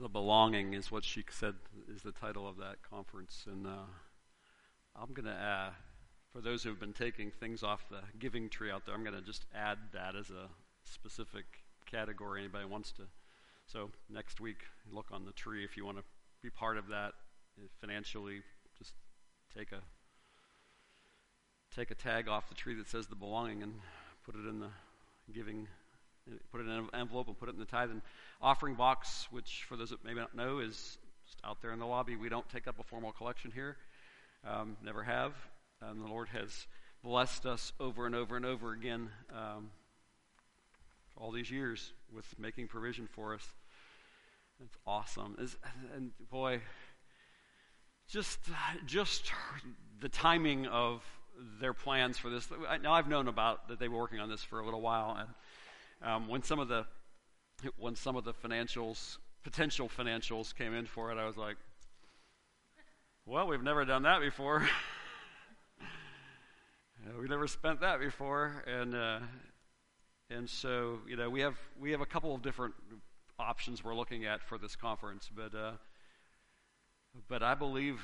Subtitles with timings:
[0.00, 1.54] The Belonging is what she said
[1.92, 3.46] is the title of that conference.
[3.50, 3.86] And uh,
[4.94, 5.70] I'm going to, uh,
[6.32, 9.16] for those who have been taking things off the giving tree out there, I'm going
[9.16, 10.48] to just add that as a
[10.84, 11.46] specific
[11.90, 12.42] category.
[12.42, 13.02] Anybody wants to?
[13.66, 14.58] So next week,
[14.92, 16.04] look on the tree if you want to
[16.42, 17.14] be part of that
[17.80, 18.42] financially.
[18.78, 18.94] Just
[19.56, 19.80] take a
[21.74, 23.74] take a tag off the tree that says the belonging and
[24.24, 24.70] put it in the
[25.32, 25.66] giving
[26.50, 28.02] put it in an envelope and put it in the tithe and
[28.40, 30.98] offering box, which for those that may not know is
[31.44, 32.16] out there in the lobby.
[32.16, 33.76] We don't take up a formal collection here,
[34.46, 35.32] um, never have.
[35.80, 36.66] And the Lord has
[37.04, 39.70] blessed us over and over and over again um,
[41.16, 43.46] all these years with making provision for us.
[44.64, 45.36] It's awesome.
[45.38, 45.56] It's,
[45.94, 46.60] and boy,
[48.08, 48.40] just
[48.86, 49.30] just
[50.00, 51.02] the timing of
[51.60, 52.48] their plans for this.
[52.82, 55.28] Now I've known about that they were working on this for a little while, and
[56.02, 56.86] um, when some of the
[57.76, 61.56] when some of the financials, potential financials, came in for it, I was like,
[63.26, 64.68] "Well, we've never done that before.
[67.18, 69.20] we've never spent that before." And uh,
[70.30, 72.74] and so you know, we have we have a couple of different
[73.38, 75.54] options we're looking at for this conference, but.
[75.54, 75.72] Uh,
[77.26, 78.00] but I believe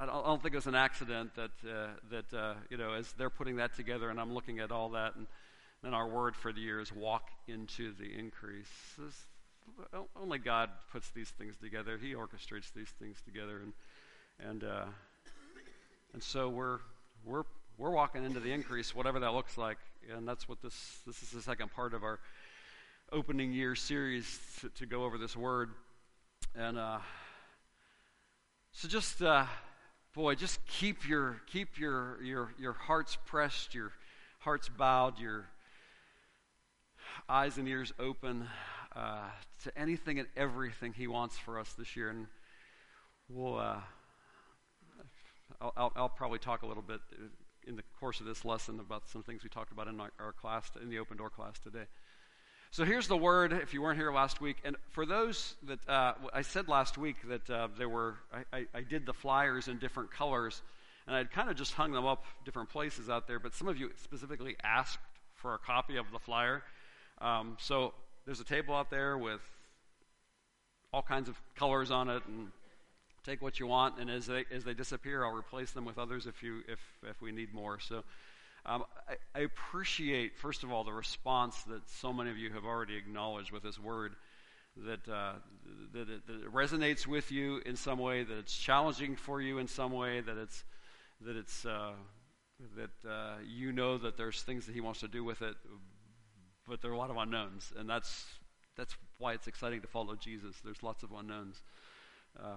[0.00, 3.28] I don't, I, don't, think an accident that uh, that uh, you know as they're
[3.28, 5.26] putting that together, and I'm looking at all that, and
[5.84, 8.68] and our word for the year is walk into the increase.
[10.16, 11.98] Only God puts these things together.
[11.98, 13.72] He orchestrates these things together, and
[14.48, 14.84] and uh,
[16.12, 16.78] and so we're
[17.24, 17.44] we're
[17.76, 19.78] we're walking into the increase, whatever that looks like,
[20.14, 22.18] and that's what this this is the second part of our
[23.12, 25.70] opening year series to, to go over this word,
[26.54, 26.98] and uh,
[28.72, 29.44] so just uh,
[30.14, 33.92] boy, just keep your keep your your your hearts pressed, your
[34.40, 35.46] hearts bowed, your
[37.28, 38.46] eyes and ears open
[38.96, 39.28] uh,
[39.64, 42.10] to anything and everything He wants for us this year.
[42.10, 42.26] And
[43.28, 43.80] we'll, uh,
[45.60, 47.00] I'll, I'll, I'll, probably talk a little bit
[47.66, 50.32] in the course of this lesson about some things we talked about in our, our
[50.32, 51.86] class, in the open door class today.
[52.70, 53.52] So here's the word.
[53.52, 57.16] If you weren't here last week, and for those that uh, I said last week
[57.28, 60.60] that uh, there were, I, I, I, did the flyers in different colors,
[61.06, 63.38] and I'd kind of just hung them up different places out there.
[63.38, 64.98] But some of you specifically asked
[65.36, 66.64] for a copy of the flyer,
[67.20, 67.94] um, so
[68.26, 69.40] there's a table out there with
[70.92, 72.48] all kinds of colors on it, and
[73.24, 73.98] take what you want.
[73.98, 77.20] And as they as they disappear, I'll replace them with others if you if if
[77.20, 77.78] we need more.
[77.80, 78.04] So.
[78.66, 82.64] Um, I, I, appreciate, first of all, the response that so many of you have
[82.64, 84.14] already acknowledged with this word,
[84.86, 85.32] that, uh,
[85.92, 89.58] that, it, that, it, resonates with you in some way, that it's challenging for you
[89.58, 90.64] in some way, that it's,
[91.20, 91.92] that, it's, uh,
[92.74, 95.56] that uh, you know that there's things that He wants to do with it,
[96.68, 98.26] but there are a lot of unknowns, and that's
[98.76, 100.56] that's why it's exciting to follow Jesus.
[100.64, 101.62] There's lots of unknowns.
[102.38, 102.56] Uh,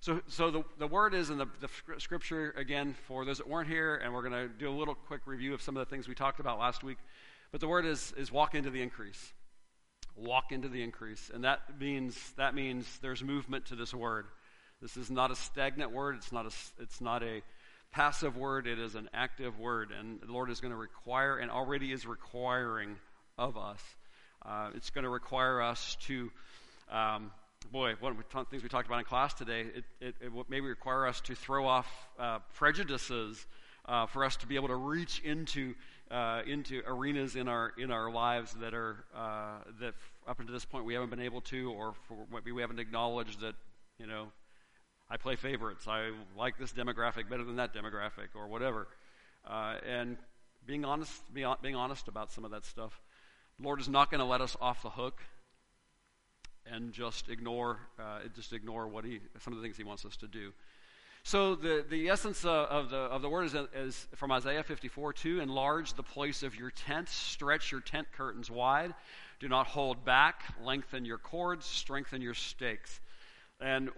[0.00, 3.68] so, so the, the word is in the, the scripture again for those that weren't
[3.68, 6.06] here, and we're going to do a little quick review of some of the things
[6.06, 6.98] we talked about last week.
[7.50, 9.32] But the word is is walk into the increase.
[10.14, 14.26] Walk into the increase, and that means that means there's movement to this word.
[14.80, 16.16] This is not a stagnant word.
[16.16, 17.42] It's not a it's not a
[17.90, 18.66] passive word.
[18.66, 22.06] It is an active word, and the Lord is going to require and already is
[22.06, 22.96] requiring
[23.38, 23.80] of us.
[24.44, 26.30] Uh, it's going to require us to,
[26.90, 27.30] um,
[27.70, 30.66] boy, one of the things we talked about in class today, it, it, it maybe
[30.66, 31.86] require us to throw off
[32.18, 33.46] uh, prejudices
[33.86, 35.74] uh, for us to be able to reach into
[36.10, 39.92] uh, into arenas in our in our lives that are uh, that
[40.28, 41.94] up until this point we haven't been able to, or
[42.32, 43.54] maybe we haven't acknowledged that
[43.98, 44.28] you know
[45.10, 45.86] I play favorites.
[45.88, 48.86] I like this demographic better than that demographic, or whatever.
[49.48, 50.16] Uh, and
[50.64, 53.00] being honest, being honest about some of that stuff.
[53.62, 55.22] Lord is not going to let us off the hook
[56.70, 60.16] and just ignore, uh, just ignore what he, some of the things He wants us
[60.18, 60.52] to do.
[61.22, 65.12] So the, the essence of, of the, of the word is, is from Isaiah 54
[65.12, 68.94] 2 Enlarge the place of your tent, stretch your tent curtains wide,
[69.40, 73.00] do not hold back, lengthen your cords, strengthen your stakes.
[73.60, 73.90] And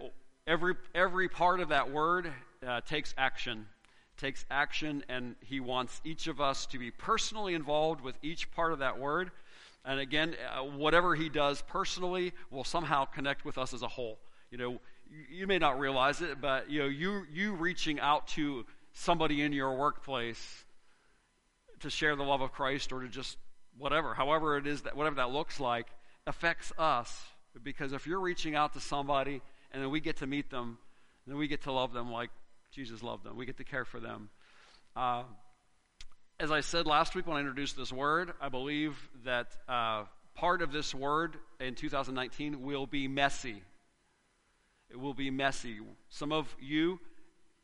[0.47, 2.31] every, every part of that word
[2.65, 3.67] uh, takes action
[4.19, 8.73] takes action, and he wants each of us to be personally involved with each part
[8.73, 9.31] of that word.
[9.85, 14.19] And again, uh, whatever he does personally will somehow connect with us as a whole.
[14.51, 14.81] You know,
[15.31, 19.53] you, may not realize it, but you know, you you reaching out to somebody in
[19.53, 20.65] your workplace
[21.79, 23.37] to share the love of Christ or to just
[23.77, 25.87] whatever, however it is that whatever that looks like,
[26.27, 27.25] affects us.
[27.63, 29.41] Because if you're reaching out to somebody
[29.71, 30.77] and then we get to meet them,
[31.25, 32.29] then we get to love them like
[32.71, 33.37] Jesus loved them.
[33.37, 34.29] We get to care for them.
[34.95, 35.23] Uh,
[36.39, 40.03] as I said last week when I introduced this word, I believe that uh,
[40.35, 43.61] part of this word in 2019 will be messy.
[44.89, 45.79] It will be messy.
[46.07, 47.01] Some of you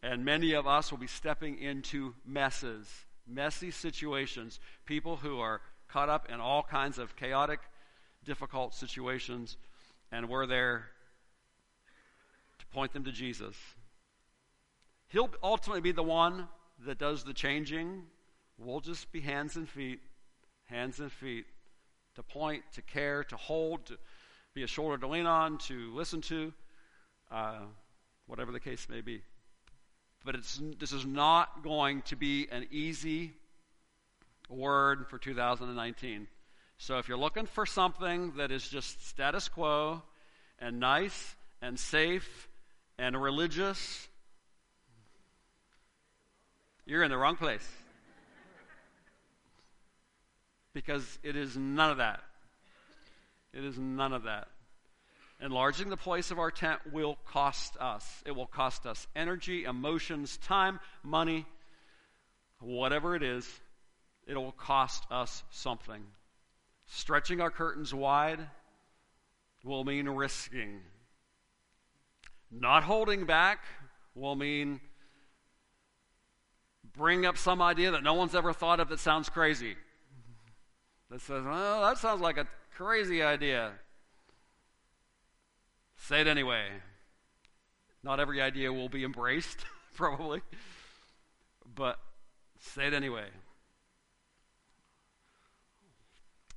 [0.03, 6.09] and many of us will be stepping into messes, messy situations, people who are caught
[6.09, 7.61] up in all kinds of chaotic,
[8.25, 9.55] difficult situations,
[10.11, 10.87] and we're there
[12.59, 13.55] to point them to Jesus.
[15.07, 16.49] He'll ultimately be the one
[16.85, 18.03] that does the changing.
[18.57, 19.99] We'll just be hands and feet,
[20.65, 21.45] hands and feet,
[22.15, 23.97] to point, to care, to hold, to
[24.53, 26.53] be a shoulder to lean on, to listen to,
[27.31, 27.59] uh,
[28.27, 29.21] whatever the case may be.
[30.23, 30.37] But
[30.79, 33.33] this is not going to be an easy
[34.49, 36.27] word for 2019.
[36.77, 40.01] So if you're looking for something that is just status quo
[40.59, 42.47] and nice and safe
[42.97, 44.07] and religious,
[46.85, 47.67] you're in the wrong place.
[50.75, 52.21] Because it is none of that.
[53.53, 54.49] It is none of that.
[55.41, 58.05] Enlarging the place of our tent will cost us.
[58.25, 61.45] It will cost us energy, emotions, time, money,
[62.59, 63.49] whatever it is,
[64.27, 66.03] it will cost us something.
[66.87, 68.39] Stretching our curtains wide
[69.63, 70.81] will mean risking.
[72.51, 73.59] Not holding back
[74.13, 74.81] will mean
[76.97, 79.75] bring up some idea that no one's ever thought of that sounds crazy.
[81.15, 82.45] That says, well, that sounds like a
[82.75, 83.71] crazy idea.
[85.95, 86.65] Say it anyway.
[88.03, 89.63] Not every idea will be embraced,
[89.95, 90.41] probably,
[91.73, 92.01] but
[92.59, 93.27] say it anyway.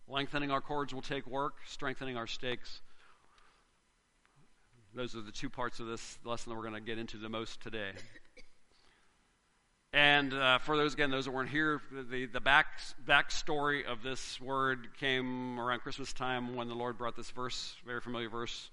[0.09, 2.81] Lengthening our cords will take work, strengthening our stakes.
[4.93, 7.29] Those are the two parts of this lesson that we're going to get into the
[7.29, 7.93] most today.
[9.93, 11.81] And uh, for those, again, those that weren't here,
[12.11, 12.67] the, the back,
[13.07, 18.01] backstory of this word came around Christmas time when the Lord brought this verse, very
[18.01, 18.69] familiar verse,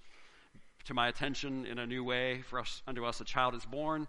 [0.85, 2.41] to my attention in a new way.
[2.41, 4.07] For us, unto us a child is born,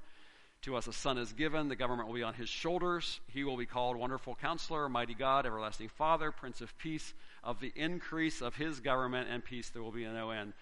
[0.63, 1.69] to us a son is given.
[1.69, 3.21] The government will be on his shoulders.
[3.33, 7.15] He will be called Wonderful Counselor, Mighty God, Everlasting Father, Prince of Peace.
[7.45, 10.53] Of the increase of his government and peace, there will be no end.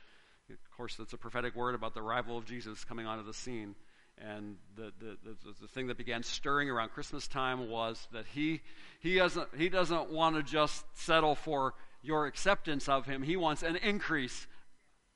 [0.50, 3.74] Of course, that's a prophetic word about the arrival of Jesus coming onto the scene.
[4.18, 8.60] And the, the, the, the, thing that began stirring around Christmas time was that he,
[9.00, 13.22] he, doesn't, he doesn't want to just settle for your acceptance of him.
[13.22, 14.46] He wants an increase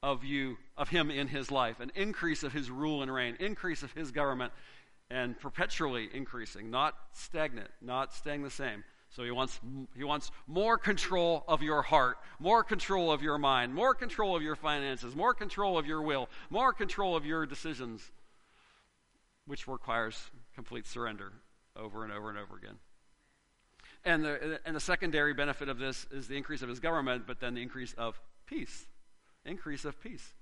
[0.03, 3.83] of you, of him in his life, an increase of his rule and reign, increase
[3.83, 4.53] of his government
[5.11, 8.85] and perpetually increasing, not stagnant, not staying the same.
[9.11, 9.59] So he wants,
[9.97, 14.43] he wants more control of your heart, more control of your mind, more control of
[14.43, 18.03] your finances, more control of your will, more control of your decisions,
[19.49, 21.33] which requires complete surrender
[21.75, 22.77] over and over and over again.
[24.05, 27.41] And the, and the secondary benefit of this is the increase of his government, but
[27.41, 28.87] then the increase of peace.
[29.45, 30.35] Increase of peace.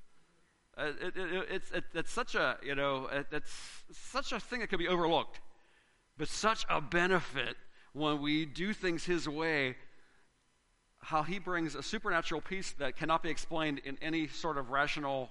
[0.76, 3.53] Uh, it, it, it's, it, it's such a, you know, it's
[3.93, 5.41] such a thing that could be overlooked,
[6.19, 7.56] but such a benefit
[7.93, 9.76] when we do things His way,
[10.99, 15.31] how He brings a supernatural peace that cannot be explained in any sort of rational,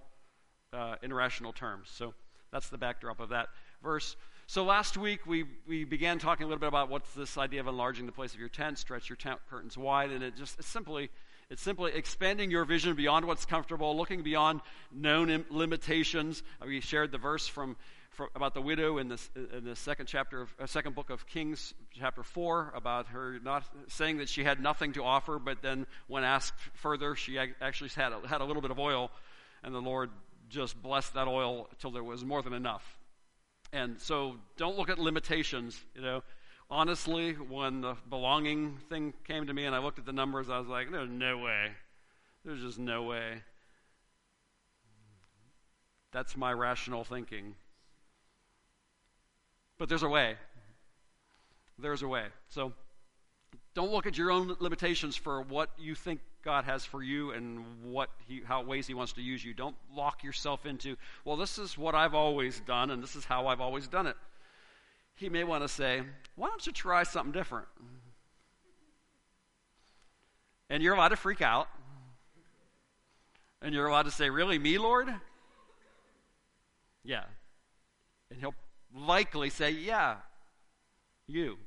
[0.74, 1.90] uh, in rational terms.
[1.94, 2.16] So
[2.52, 3.50] that's the backdrop of that
[3.86, 4.18] verse.
[4.48, 7.68] So last week we, we began talking a little bit about what's this idea of
[7.68, 10.68] enlarging the place of your tent, stretch your tent curtains wide, and it just it's
[10.68, 11.10] simply
[11.52, 14.62] it's simply expanding your vision beyond what's comfortable, looking beyond
[14.92, 16.42] known limitations.
[16.66, 17.76] We shared the verse from,
[18.10, 21.28] from about the widow in, this, in the second chapter of uh, second book of
[21.28, 25.86] Kings, chapter four, about her not saying that she had nothing to offer, but then
[26.08, 29.12] when asked further, she actually had a, had a little bit of oil,
[29.64, 30.10] and the Lord
[30.50, 32.98] just blessed that oil till there was more than enough.
[33.74, 35.80] And so, don't look at limitations.
[35.96, 36.24] You know,
[36.70, 40.60] honestly, when the belonging thing came to me and I looked at the numbers, I
[40.60, 41.72] was like, there's no way.
[42.44, 43.42] There's just no way.
[46.12, 47.56] That's my rational thinking.
[49.78, 50.36] But there's a way.
[51.78, 52.28] There's a way.
[52.48, 52.72] So
[53.74, 57.66] don't look at your own limitations for what you think God has for you and
[57.84, 59.54] what he, how ways He wants to use you.
[59.54, 63.48] Don't lock yourself into, well, this is what I've always done and this is how
[63.48, 64.16] I've always done it
[65.16, 66.04] he may want to say,
[66.36, 67.68] Why don't you try something different?
[70.70, 71.68] And you're allowed to freak out.
[73.62, 75.08] And you're allowed to say, Really, me, Lord?
[77.04, 77.24] Yeah.
[78.30, 78.56] And he'll
[78.94, 80.18] likely say, Yeah,
[81.28, 81.58] you.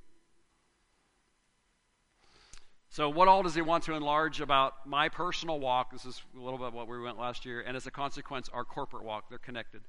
[2.99, 5.93] So, what all does he want to enlarge about my personal walk?
[5.93, 7.61] This is a little bit what we went last year.
[7.61, 9.28] And as a consequence, our corporate walk.
[9.28, 9.83] They're connected.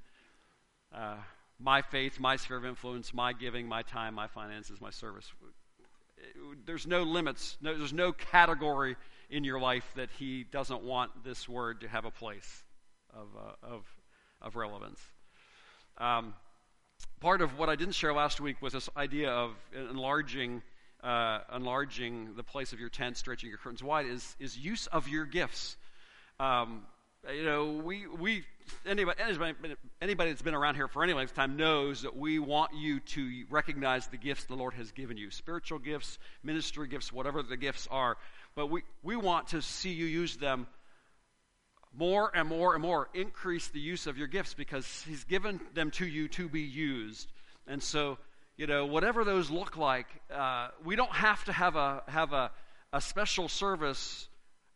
[0.94, 1.16] Uh,
[1.58, 5.26] my faith, my sphere of influence, my giving, my time, my finances, my service.
[6.64, 7.58] There's no limits.
[7.60, 8.94] No, there's no category
[9.28, 12.62] in your life that He doesn't want this word to have a place
[13.12, 13.82] of, uh, of,
[14.40, 15.00] of relevance.
[15.98, 16.32] Um,
[17.18, 20.62] part of what I didn't share last week was this idea of enlarging,
[21.02, 25.08] uh, enlarging the place of your tent, stretching your curtains wide, is, is use of
[25.08, 25.76] your gifts.
[26.38, 26.82] Um,
[27.34, 28.44] you know, we, we
[28.86, 29.54] anybody, anybody,
[30.00, 33.00] anybody that's been around here for any length of time knows that we want you
[33.00, 37.56] to recognize the gifts the Lord has given you spiritual gifts, ministry gifts, whatever the
[37.56, 38.16] gifts are.
[38.54, 40.66] But we, we want to see you use them
[41.94, 43.08] more and more and more.
[43.14, 47.30] Increase the use of your gifts because He's given them to you to be used.
[47.66, 48.18] And so,
[48.60, 52.50] you know, whatever those look like, uh, we don't have to have a, have a,
[52.92, 54.28] a special service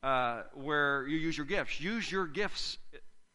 [0.02, 1.82] uh, where you use your gifts.
[1.82, 2.78] Use your gifts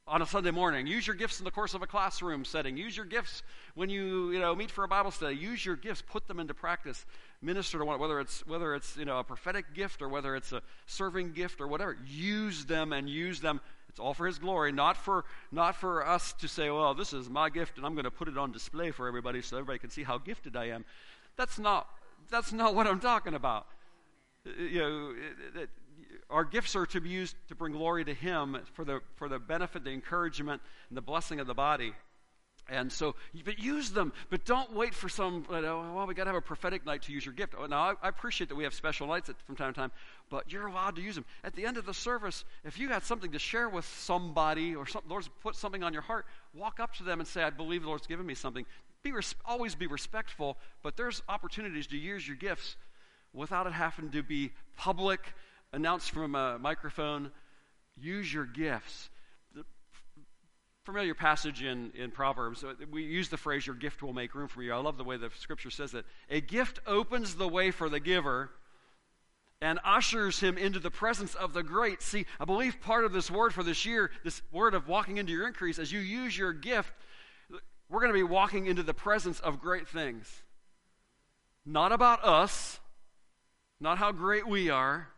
[0.07, 0.87] on a Sunday morning.
[0.87, 2.77] Use your gifts in the course of a classroom setting.
[2.77, 3.43] Use your gifts
[3.75, 5.35] when you, you know, meet for a Bible study.
[5.35, 6.01] Use your gifts.
[6.01, 7.05] Put them into practice.
[7.43, 10.51] Minister to one, whether it's whether it's you know a prophetic gift or whether it's
[10.51, 11.95] a serving gift or whatever.
[12.07, 13.61] Use them and use them.
[13.99, 17.29] It's all for His glory, not for not for us to say, well, this is
[17.29, 19.89] my gift and I'm going to put it on display for everybody so everybody can
[19.89, 20.85] see how gifted I am.
[21.35, 21.85] That's not
[22.29, 23.67] that's not what I'm talking about.
[24.45, 25.13] Uh, uh, you know,
[25.57, 25.69] it, it,
[26.29, 29.37] our gifts are to be used to bring glory to Him for the, for the
[29.37, 31.91] benefit, the encouragement, and the blessing of the body.
[32.69, 36.25] And so, but use them, but don't wait for some, you know, well, we got
[36.25, 37.55] to have a prophetic night to use your gift.
[37.57, 39.91] Oh, now, I, I appreciate that we have special nights from time to time,
[40.29, 41.25] but you're allowed to use them.
[41.43, 44.85] At the end of the service, if you got something to share with somebody or
[44.85, 47.81] some, Lord's put something on your heart, walk up to them and say, I believe
[47.81, 48.65] the Lord's given me something.
[49.03, 52.75] Be res- always be respectful, but there's opportunities to use your gifts
[53.33, 55.33] without it having to be public
[55.71, 57.31] announced from a microphone,
[57.95, 59.09] use your gifts.
[59.53, 59.63] The
[60.83, 64.47] familiar passage in, in Proverbs, uh, we use the phrase, your gift will make room
[64.47, 64.73] for you.
[64.73, 66.05] I love the way the scripture says that.
[66.29, 68.49] A gift opens the way for the giver
[69.61, 72.01] and ushers him into the presence of the great.
[72.01, 75.33] See, I believe part of this word for this year, this word of walking into
[75.33, 76.93] your increase, as you use your gift,
[77.89, 80.43] we're going to be walking into the presence of great things.
[81.65, 82.79] Not about us,
[83.81, 85.09] not how great we are,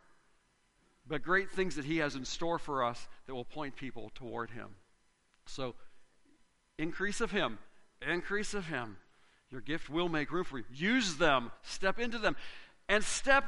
[1.08, 4.50] but great things that He has in store for us that will point people toward
[4.52, 4.70] Him.
[5.46, 5.76] So,
[6.80, 7.60] increase of Him,
[8.08, 8.98] increase of Him.
[9.52, 10.64] Your gift will make room for you.
[10.74, 12.38] Use them, step into them,
[12.88, 13.46] and step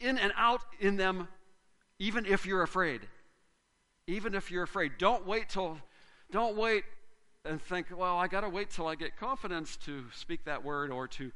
[0.00, 1.28] in and out in them,
[1.98, 3.02] even if you're afraid.
[4.06, 4.92] Even if you're afraid.
[4.98, 5.78] Don't wait till,
[6.30, 6.84] don't wait
[7.44, 10.90] and think, well, I got to wait till I get confidence to speak that word
[10.90, 11.32] or to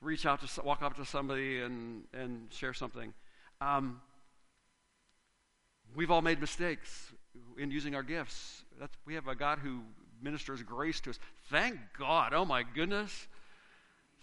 [0.00, 3.12] reach out to walk up to somebody and, and share something.
[3.60, 4.00] Um,
[5.94, 7.12] We've all made mistakes
[7.58, 8.62] in using our gifts.
[8.78, 9.80] That's, we have a God who
[10.22, 11.18] ministers grace to us.
[11.50, 12.32] Thank God.
[12.32, 13.26] Oh my goodness.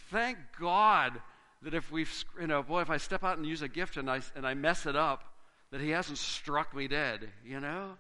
[0.09, 1.21] Thank God
[1.61, 4.09] that if we've, you know, boy, if I step out and use a gift and
[4.09, 5.23] I, and I mess it up,
[5.71, 7.93] that He hasn't struck me dead, you know?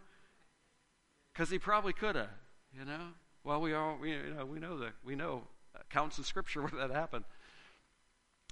[1.33, 2.29] Because He probably could have,
[2.77, 3.09] you know?
[3.43, 5.43] Well, we all, we, you know, we know that, we know
[5.79, 7.25] accounts in Scripture where that happened.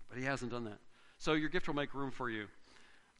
[0.09, 0.79] But He hasn't done that.
[1.17, 2.47] So your gift will make room for you.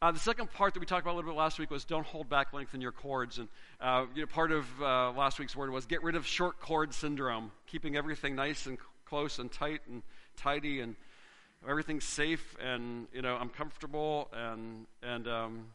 [0.02, 2.06] Uh, the second part that we talked about a little bit last week was don't
[2.06, 3.40] hold back, lengthen your cords.
[3.40, 3.48] And
[3.80, 6.94] uh, you know, part of uh, last week's word was get rid of short cord
[6.94, 10.04] syndrome, keeping everything nice and close and tight and
[10.36, 10.96] tidy and
[11.68, 15.66] everything's safe and you know I'm comfortable and and um,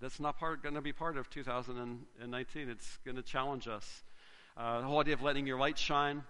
[0.00, 2.70] that's not going to be part of 2019.
[2.70, 4.02] It's going to challenge us.
[4.56, 6.22] Uh, the whole idea of letting your light shine.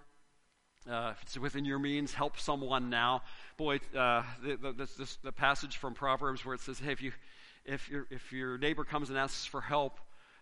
[0.89, 3.21] Uh, if it's within your means, help someone now.
[3.55, 7.11] Boy, uh, the, the, this, the, passage from Proverbs where it says, hey, if, you,
[7.65, 9.99] if, your, if your neighbor comes and asks for help,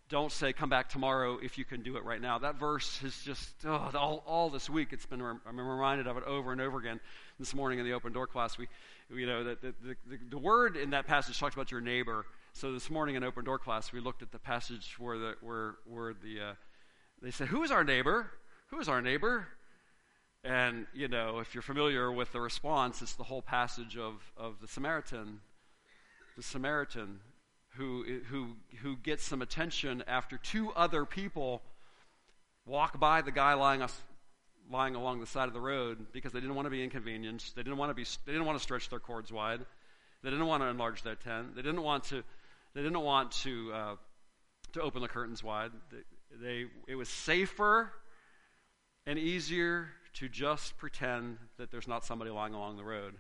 [0.10, 2.40] don't say, come back tomorrow if you can do it right now.
[2.40, 6.24] That verse has just, oh, all, all this week, it's been, I'm reminded of it
[6.24, 7.00] over and over again.
[7.40, 8.68] This morning in the open door class, we,
[9.16, 9.96] you know, the, the, the,
[10.32, 12.26] the word in that passage talks about your neighbor.
[12.54, 15.76] So this morning in open door class, we looked at the passage where the, where,
[15.86, 16.54] where the, uh,
[17.22, 18.32] they said, who is our neighbor?
[18.72, 19.48] Who is our neighbor?
[20.44, 24.56] And, you know, if you're familiar with the response, it's the whole passage of, of
[24.60, 25.42] the Samaritan,
[26.36, 27.20] the Samaritan
[27.80, 28.48] who, who,
[28.82, 31.62] who gets some attention after two other people
[32.66, 33.82] walk by the guy lying,
[34.70, 37.56] lying along the side of the road because they didn't want to be inconvenienced.
[37.56, 39.62] They didn't want to, be, they didn't want to stretch their cords wide.
[40.22, 41.56] They didn't want to enlarge their tent.
[41.56, 42.22] They didn't want to,
[42.76, 43.96] they didn't want to, uh,
[44.74, 45.72] to open the curtains wide.
[45.90, 47.94] They, they, it was safer
[49.08, 53.16] and easier to just pretend that there's not somebody lying along the road.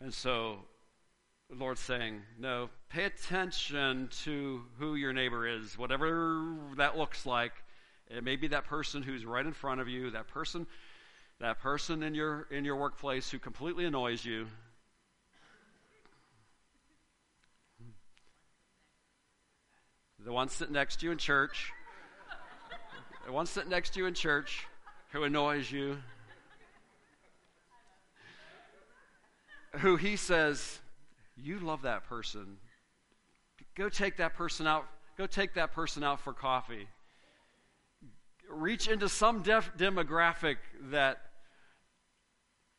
[0.00, 0.58] And so
[1.56, 7.52] Lord saying, no, pay attention to who your neighbor is, whatever that looks like.
[8.10, 10.66] It may be that person who's right in front of you, that person,
[11.40, 14.46] that person in your in your workplace who completely annoys you.
[20.24, 21.72] The one sitting next to you in church.
[23.24, 24.66] The one sitting next to you in church
[25.12, 25.98] who annoys you.
[29.76, 30.80] Who he says,
[31.42, 32.58] you love that person.
[33.76, 34.86] Go take that person out.
[35.16, 36.88] Go take that person out for coffee.
[38.50, 40.56] Reach into some def- demographic
[40.90, 41.18] that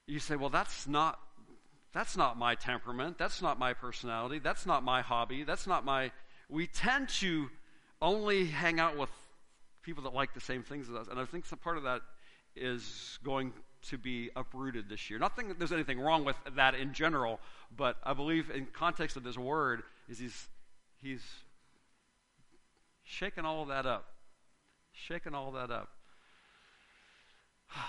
[0.07, 1.19] you say, well, that's not
[1.91, 3.17] that's not my temperament.
[3.17, 4.39] That's not my personality.
[4.39, 5.43] That's not my hobby.
[5.43, 6.11] That's not my.
[6.47, 7.49] We tend to
[8.01, 9.09] only hang out with
[9.81, 11.07] people that like the same things as us.
[11.09, 12.01] And I think some part of that
[12.55, 15.19] is going to be uprooted this year.
[15.19, 17.39] Not that there's anything wrong with that in general,
[17.75, 20.47] but I believe in context of this word is he's
[21.01, 21.23] he's
[23.03, 24.05] shaking all that up.
[24.91, 25.89] Shaking all that up.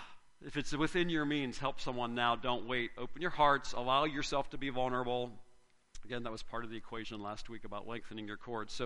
[0.42, 2.35] If it's within your means, help someone now.
[2.35, 2.92] Don't wait.
[2.97, 3.75] Open your hearts.
[3.75, 5.30] Allow yourself to be vulnerable.
[6.06, 8.73] Again, that was part of the equation last week about lengthening your cords.
[8.73, 8.85] So,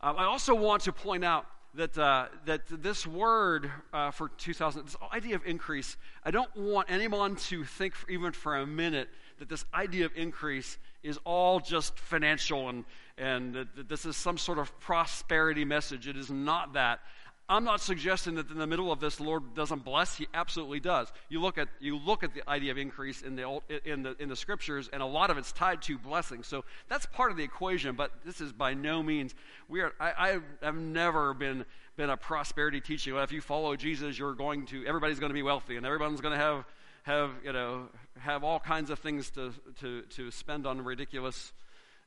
[0.00, 4.84] um, I also want to point out that, uh, that this word uh, for 2000,
[4.84, 9.08] this idea of increase, I don't want anyone to think for, even for a minute
[9.38, 12.84] that this idea of increase is all just financial and,
[13.16, 16.08] and that, that this is some sort of prosperity message.
[16.08, 17.00] It is not that.
[17.50, 20.16] I'm not suggesting that in the middle of this, the Lord doesn't bless.
[20.16, 21.10] He absolutely does.
[21.30, 24.14] You look at you look at the idea of increase in the old, in the
[24.18, 26.42] in the scriptures, and a lot of it's tied to blessing.
[26.42, 27.96] So that's part of the equation.
[27.96, 29.34] But this is by no means
[29.66, 29.94] we are.
[29.98, 31.64] I, I have never been
[31.96, 33.14] been a prosperity teaching.
[33.14, 36.20] Well, if you follow Jesus, you're going to everybody's going to be wealthy, and everyone's
[36.20, 36.66] going to have
[37.04, 37.88] have you know
[38.18, 41.54] have all kinds of things to to to spend on ridiculous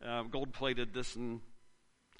[0.05, 1.41] uh, gold plated this and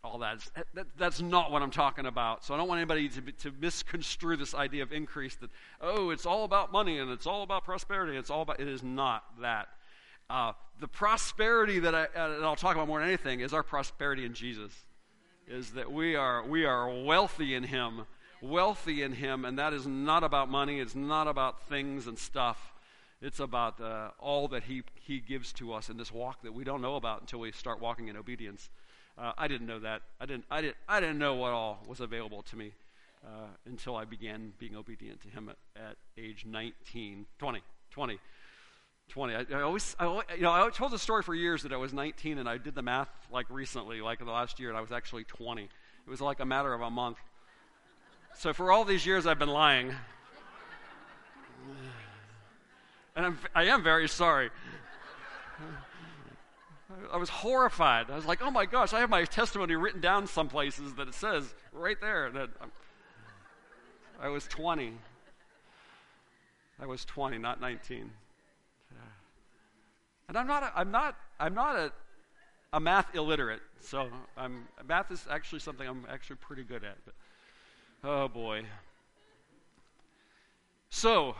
[0.03, 0.39] all that.
[0.73, 0.87] that.
[0.97, 2.43] That's not what I'm talking about.
[2.43, 6.25] So I don't want anybody to, to misconstrue this idea of increase that, oh, it's
[6.25, 8.17] all about money and it's all about prosperity.
[8.17, 9.67] It's all about, it is not that.
[10.29, 14.25] Uh, the prosperity that I, and I'll talk about more than anything is our prosperity
[14.25, 14.71] in Jesus.
[15.47, 18.03] Is that we are, we are wealthy in Him.
[18.41, 20.79] Wealthy in Him, and that is not about money.
[20.79, 22.73] It's not about things and stuff.
[23.21, 26.63] It's about uh, all that he, he gives to us in this walk that we
[26.63, 28.69] don't know about until we start walking in obedience.
[29.17, 30.01] Uh, I didn't know that.
[30.19, 32.71] I didn't, I, didn't, I didn't know what all was available to me
[33.25, 38.19] uh, until I began being obedient to him at, at, age 19, 20, 20.
[39.09, 39.35] 20.
[39.35, 41.93] I, I always, I, you know, I told the story for years that I was
[41.93, 44.81] 19, and I did the math like recently, like in the last year, and I
[44.81, 45.63] was actually 20.
[45.63, 45.69] It
[46.09, 47.17] was like a matter of a month.
[48.37, 49.93] So for all these years, I've been lying.
[53.13, 54.51] And I'm, I am very sorry.
[57.11, 58.09] I was horrified.
[58.09, 61.07] I was like, oh my gosh, I have my testimony written down some places that
[61.07, 62.71] it says right there that I'm,
[64.21, 64.93] i was 20.
[66.79, 68.09] I was 20, not 19.
[70.29, 71.91] And I'm not, a, I'm not, I'm not a,
[72.71, 73.61] a math illiterate.
[73.81, 76.95] So I'm, math is actually something I'm actually pretty good at.
[77.03, 77.13] But,
[78.09, 78.63] oh boy.
[80.89, 81.35] So,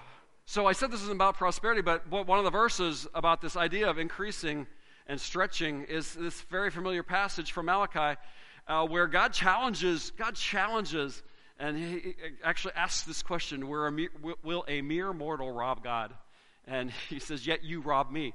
[0.46, 3.90] so I said this is about prosperity, but one of the verses about this idea
[3.90, 4.68] of increasing
[5.12, 8.18] and stretching is this very familiar passage from Malachi
[8.66, 11.22] uh, where God challenges, God challenges,
[11.60, 14.10] and he actually asks this question Will a, mere,
[14.42, 16.14] will a mere mortal rob God?
[16.66, 18.34] And he says, Yet you rob me.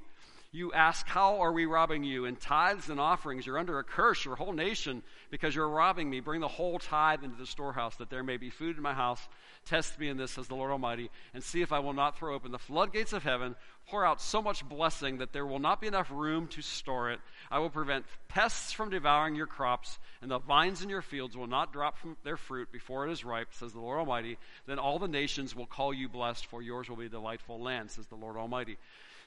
[0.51, 2.25] You ask, How are we robbing you?
[2.25, 6.21] In tithes and offerings, you're under a curse, your whole nation, because you're robbing me.
[6.21, 9.27] Bring the whole tithe into the storehouse, that there may be food in my house.
[9.65, 12.33] Test me in this, says the Lord Almighty, and see if I will not throw
[12.33, 13.57] open the floodgates of heaven,
[13.89, 17.19] pour out so much blessing that there will not be enough room to store it.
[17.51, 21.47] I will prevent pests from devouring your crops, and the vines in your fields will
[21.47, 24.37] not drop from their fruit before it is ripe, says the Lord Almighty.
[24.65, 27.91] Then all the nations will call you blessed, for yours will be a delightful land,
[27.91, 28.77] says the Lord Almighty.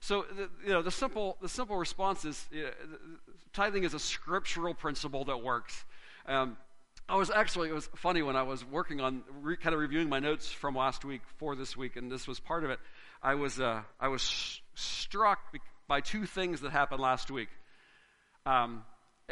[0.00, 2.70] So, the, you know, the simple, the simple response is you know,
[3.52, 5.84] tithing is a scriptural principle that works.
[6.26, 6.56] Um,
[7.08, 10.08] I was actually, it was funny when I was working on re, kind of reviewing
[10.08, 12.78] my notes from last week for this week, and this was part of it.
[13.22, 15.40] I was, uh, I was sh- struck
[15.88, 17.48] by two things that happened last week.
[18.46, 18.84] Um,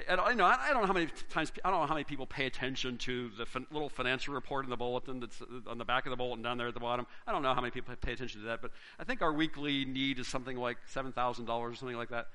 [0.07, 2.27] and I, know, I don't know how many times, I don't know how many people
[2.27, 5.85] pay attention to the fin- little financial report in the bulletin that's uh, on the
[5.85, 7.07] back of the bulletin down there at the bottom.
[7.27, 9.85] I don't know how many people pay attention to that, but I think our weekly
[9.85, 12.29] need is something like $7,000 or something like that.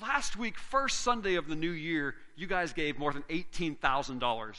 [0.00, 4.56] Last week, first Sunday of the new year, you guys gave more than $18,000.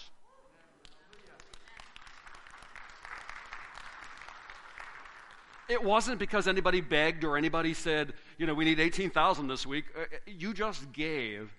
[5.69, 9.85] It wasn't because anybody begged or anybody said, you know, we need 18,000 this week.
[9.95, 11.51] Uh, you just gave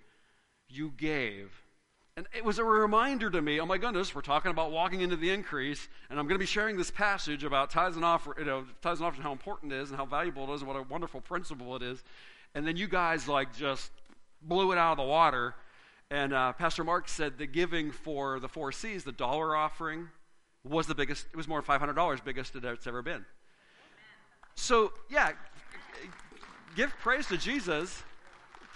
[0.70, 1.62] you gave.
[2.16, 5.16] And it was a reminder to me, oh my goodness, we're talking about walking into
[5.16, 8.44] the increase, and I'm going to be sharing this passage about tithes and offer, you
[8.44, 10.76] know, tithes and offering, how important it is and how valuable it is and what
[10.76, 12.02] a wonderful principle it is.
[12.54, 13.90] And then you guys like just
[14.42, 15.54] blew it out of the water.
[16.10, 20.08] And uh, Pastor Mark said the giving for the four C's, the dollar offering,
[20.64, 23.24] was the biggest, it was more than $500, biggest it's ever been.
[24.56, 25.32] So, yeah,
[26.76, 28.02] give praise to Jesus.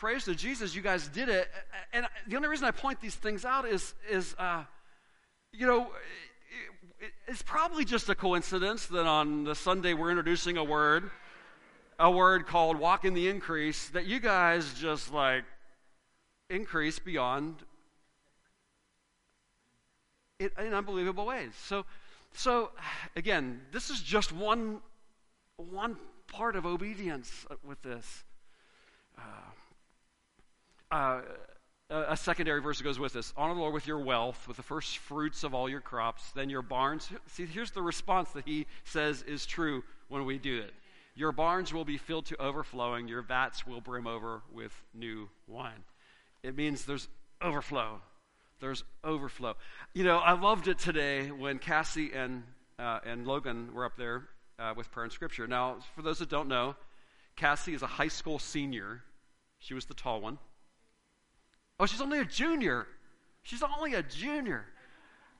[0.04, 1.48] Praise to Jesus, you guys did it.
[1.94, 4.64] And the only reason I point these things out is, is uh,
[5.50, 5.92] you know,
[7.26, 11.10] it's probably just a coincidence that on the Sunday we're introducing a word,
[11.98, 15.44] a word called walk in the increase, that you guys just like
[16.50, 17.54] increase beyond
[20.38, 21.52] it in unbelievable ways.
[21.64, 21.86] So,
[22.34, 22.72] so
[23.16, 24.80] again, this is just one,
[25.56, 28.24] one part of obedience with this.
[29.16, 29.22] Uh,
[30.94, 31.20] uh,
[31.90, 33.32] a secondary verse that goes with this.
[33.36, 36.48] Honor the lord with your wealth with the first fruits of all your crops then
[36.48, 37.10] your barns.
[37.26, 40.72] See here's the response that he says is true when we do it.
[41.16, 43.06] Your barns will be filled to overflowing.
[43.06, 45.84] Your vats will brim over with new wine.
[46.42, 47.08] It means there's
[47.40, 48.00] overflow.
[48.60, 49.54] There's overflow.
[49.92, 52.44] You know i loved it today when cassie and
[52.78, 54.28] uh, and logan were up there
[54.58, 55.46] uh, with prayer and scripture.
[55.48, 56.76] Now for those that don't know
[57.36, 59.02] cassie is a high school senior.
[59.58, 60.38] She was the tall one
[61.84, 62.86] Oh, she's only a junior.
[63.42, 64.64] She's only a junior.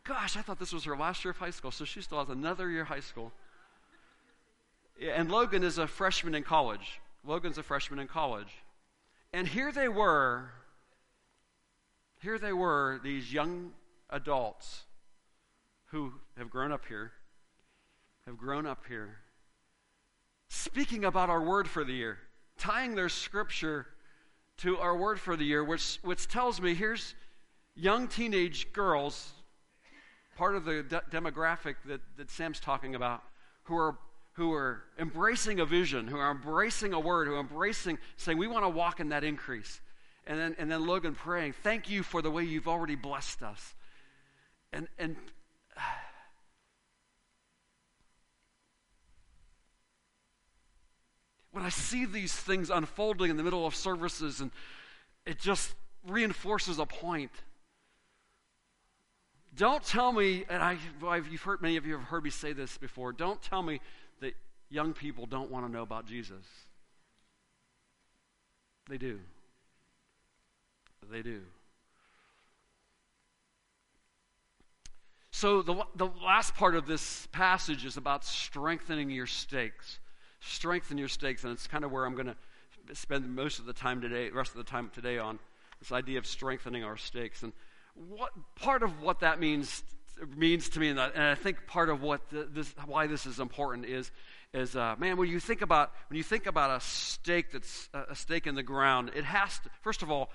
[0.07, 2.29] Gosh, I thought this was her last year of high school, so she still has
[2.29, 3.33] another year of high school.
[5.03, 7.01] And Logan is a freshman in college.
[7.25, 8.63] Logan's a freshman in college.
[9.33, 10.51] And here they were,
[12.21, 13.73] here they were, these young
[14.11, 14.83] adults
[15.87, 17.13] who have grown up here,
[18.27, 19.17] have grown up here,
[20.51, 22.19] speaking about our word for the year,
[22.59, 23.87] tying their scripture
[24.59, 27.15] to our word for the year, which, which tells me here's
[27.75, 29.33] young teenage girls,
[30.37, 33.23] part of the de- demographic that, that Sam's talking about,
[33.65, 33.97] who are,
[34.35, 38.47] who are embracing a vision, who are embracing a word, who are embracing, saying, We
[38.47, 39.81] want to walk in that increase.
[40.27, 43.75] And then, and then Logan praying, Thank you for the way you've already blessed us.
[44.73, 45.17] And, and
[51.55, 54.51] when I see these things unfolding in the middle of services, and
[55.25, 55.73] it just
[56.05, 57.31] reinforces a point.
[59.55, 60.79] Don't tell me, and I,
[61.31, 63.13] you've heard many of you have heard me say this before.
[63.13, 63.81] Don't tell me
[64.21, 64.35] that
[64.69, 66.45] young people don't want to know about Jesus.
[68.91, 69.21] They do.
[71.09, 71.43] They do.
[75.31, 80.01] So, the, the last part of this passage is about strengthening your stakes
[80.45, 81.45] strengthen your stakes.
[81.45, 82.27] And it's kind of where I'm going
[82.89, 85.39] to spend most of the time today, rest of the time today on
[85.79, 87.43] this idea of strengthening our stakes.
[87.43, 87.53] And
[87.95, 89.83] what part of what that means
[90.37, 93.87] means to me, and I think part of what the, this, why this is important
[93.87, 94.11] is,
[94.53, 98.15] is uh, man, when you think about when you think about a stake that's a
[98.15, 100.31] stake in the ground, it has to first of all,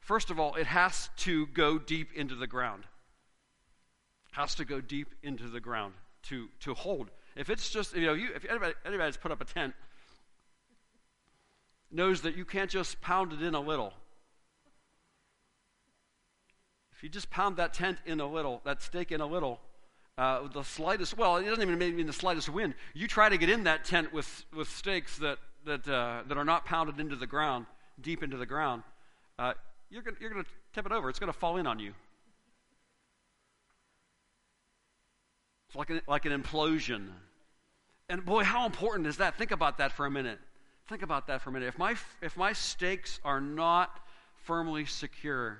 [0.00, 2.84] first of all, it has to go deep into the ground.
[4.32, 8.14] Has to go deep into the ground to to hold if it's just, you know,
[8.14, 9.74] you, if anybody, anybody's put up a tent,
[11.90, 13.92] knows that you can't just pound it in a little.
[16.92, 19.60] If you just pound that tent in a little, that stake in a little,
[20.16, 22.74] uh, the slightest, well, it doesn't even mean the slightest wind.
[22.94, 26.44] You try to get in that tent with, with stakes that, that, uh, that are
[26.44, 27.66] not pounded into the ground,
[28.00, 28.82] deep into the ground,
[29.38, 29.52] uh,
[29.90, 31.10] you're going you're to tip it over.
[31.10, 31.92] It's going to fall in on you.
[35.68, 37.08] It's like an, like an implosion.
[38.08, 39.36] And boy, how important is that?
[39.36, 40.38] Think about that for a minute.
[40.88, 41.66] Think about that for a minute.
[41.66, 43.98] If my, if my stakes are not
[44.44, 45.58] firmly secure,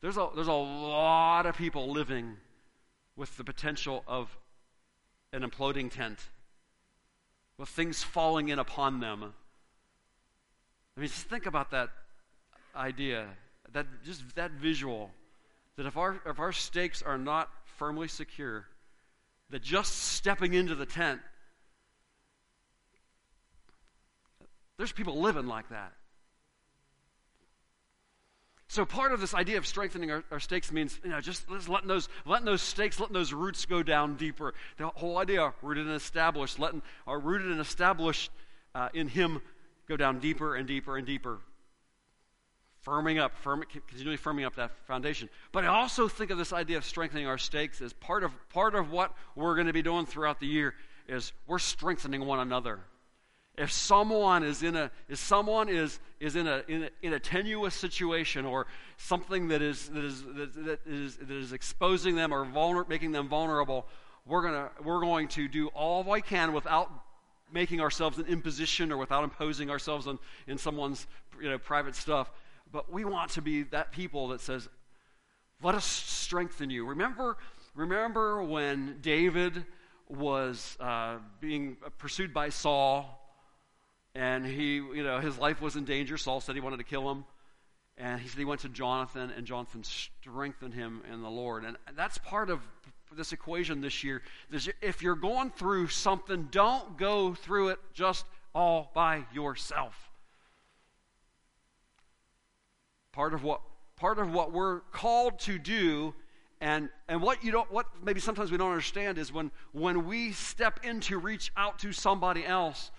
[0.00, 2.36] there's a, there's a lot of people living
[3.14, 4.36] with the potential of
[5.32, 6.18] an imploding tent,
[7.56, 9.32] with things falling in upon them.
[10.96, 11.90] I mean, just think about that
[12.74, 13.28] idea,
[13.72, 15.10] that just that visual,
[15.76, 18.66] that if our if our stakes are not firmly secure,
[19.50, 21.20] that just stepping into the tent
[24.82, 25.92] There's people living like that.
[28.66, 31.86] So part of this idea of strengthening our, our stakes means, you know, just letting
[31.86, 34.54] those, letting those stakes, letting those roots go down deeper.
[34.78, 38.32] The whole idea, rooted and established, letting our rooted and established
[38.74, 39.40] uh, in Him
[39.86, 41.38] go down deeper and deeper and deeper.
[42.84, 45.28] Firming up, firm, continually firming up that foundation.
[45.52, 48.74] But I also think of this idea of strengthening our stakes as part of, part
[48.74, 50.74] of what we're going to be doing throughout the year
[51.06, 52.80] is we're strengthening one another.
[53.58, 57.20] If someone is in a, if someone is, is in, a, in, a, in a
[57.20, 62.46] tenuous situation or something that is that is that is that is exposing them or
[62.46, 63.86] vulner, making them vulnerable,
[64.24, 66.90] we're, gonna, we're going to do all we can without
[67.52, 71.06] making ourselves an imposition or without imposing ourselves on, in someone's
[71.40, 72.30] you know, private stuff.
[72.70, 74.68] but we want to be that people that says,
[75.62, 76.86] let us strengthen you.
[76.86, 77.36] Remember,
[77.74, 79.64] remember when David
[80.08, 83.21] was uh, being pursued by Saul,
[84.14, 86.18] and he, you know, his life was in danger.
[86.18, 87.24] Saul said he wanted to kill him.
[87.98, 91.64] And he said he went to Jonathan, and Jonathan strengthened him in the Lord.
[91.64, 92.60] And that's part of
[93.14, 94.22] this equation this year.
[94.80, 100.10] If you're going through something, don't go through it just all by yourself.
[103.12, 103.60] Part of what
[103.96, 106.14] part of what we're called to do
[106.60, 110.32] and and what you don't what maybe sometimes we don't understand is when when we
[110.32, 112.90] step in to reach out to somebody else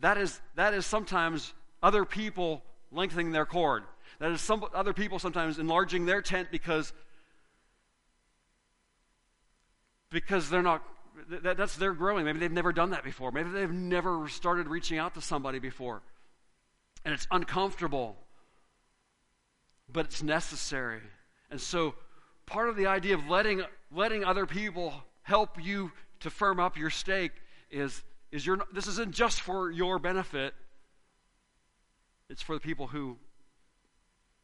[0.00, 3.84] that is that is sometimes other people lengthening their cord.
[4.18, 6.92] That is some other people sometimes enlarging their tent because
[10.10, 10.82] because they're not
[11.28, 12.24] that, that's their growing.
[12.24, 13.32] Maybe they've never done that before.
[13.32, 16.02] Maybe they've never started reaching out to somebody before.
[17.04, 18.16] And it's uncomfortable
[19.92, 21.00] but it's necessary.
[21.50, 21.94] And so
[22.44, 26.90] part of the idea of letting letting other people help you to firm up your
[26.90, 27.32] stake
[27.70, 28.02] is
[28.32, 30.54] is your this isn't just for your benefit
[32.28, 33.16] it's for the people who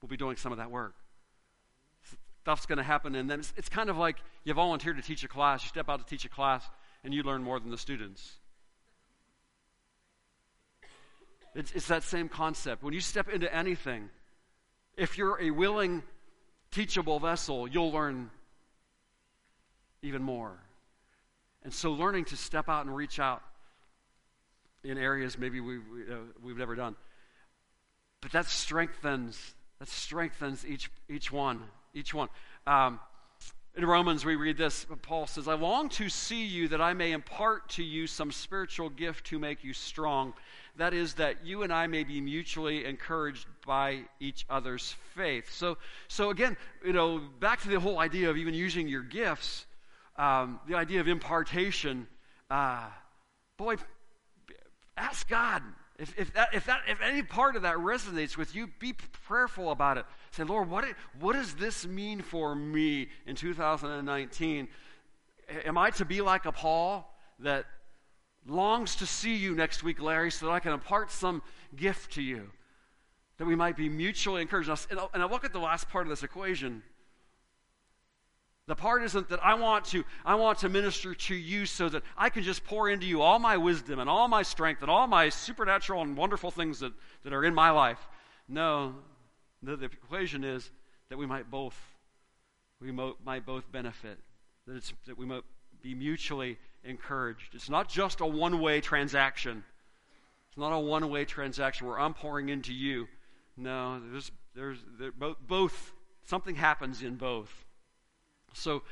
[0.00, 0.94] will be doing some of that work
[2.42, 3.14] stuff's going to happen.
[3.14, 5.88] And then it's, it's kind of like you volunteer to teach a class, you step
[5.88, 6.68] out to teach a class,
[7.04, 8.32] and you learn more than the students.
[11.54, 12.82] It's, it's that same concept.
[12.82, 14.08] When you step into anything,
[14.96, 16.02] if you're a willing,
[16.70, 18.30] teachable vessel, you'll learn
[20.02, 20.58] even more.
[21.62, 23.42] And so, learning to step out and reach out
[24.84, 26.96] in areas maybe we, we, uh, we've never done.
[28.20, 31.62] But that strengthens, that strengthens each, each one
[31.94, 32.28] each one.
[32.66, 33.00] Um,
[33.74, 34.86] in Romans, we read this.
[35.02, 38.90] Paul says, I long to see you that I may impart to you some spiritual
[38.90, 40.34] gift to make you strong.
[40.76, 45.50] That is, that you and I may be mutually encouraged by each other's faith.
[45.52, 49.66] So, so again, you know, back to the whole idea of even using your gifts,
[50.16, 52.06] um, the idea of impartation.
[52.50, 52.88] Uh,
[53.56, 53.76] boy,
[54.96, 55.62] ask God.
[55.98, 58.94] If, if, that, if, that, if any part of that resonates with you, be
[59.26, 60.06] prayerful about it.
[60.30, 60.84] Say, Lord, what,
[61.20, 64.68] what does this mean for me in 2019?
[65.64, 67.66] Am I to be like a Paul that
[68.46, 71.42] longs to see you next week, Larry, so that I can impart some
[71.76, 72.50] gift to you?
[73.38, 74.70] That we might be mutually encouraged.
[74.90, 76.82] And I look at the last part of this equation.
[78.68, 82.04] The part isn't that I want to I want to minister to you so that
[82.16, 85.06] I can just pour into you all my wisdom and all my strength and all
[85.08, 86.92] my supernatural and wonderful things that,
[87.24, 87.98] that are in my life.
[88.48, 88.94] No,
[89.62, 90.70] the, the equation is
[91.08, 91.76] that we might both
[92.80, 94.18] we mo- might both benefit.
[94.66, 95.42] That, it's, that we might
[95.82, 97.54] be mutually encouraged.
[97.54, 99.64] It's not just a one-way transaction.
[100.48, 103.08] It's not a one-way transaction where I'm pouring into you.
[103.56, 105.92] No, there's there's there, both, both
[106.24, 107.64] something happens in both.
[108.52, 108.82] So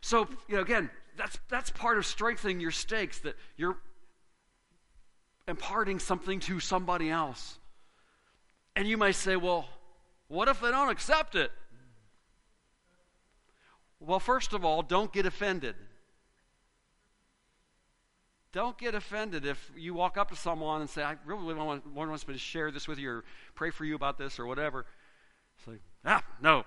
[0.00, 3.76] so you know again that's that's part of strengthening your stakes that you're
[5.48, 7.58] imparting something to somebody else.
[8.76, 9.66] And you might say, well,
[10.28, 11.50] what if they don't accept it?
[13.98, 15.74] Well, first of all, don't get offended.
[18.52, 22.08] Don't get offended if you walk up to someone and say, I really want, Lord
[22.08, 24.86] wants me to share this with you or pray for you about this or whatever.
[25.58, 26.64] It's like, ah, no.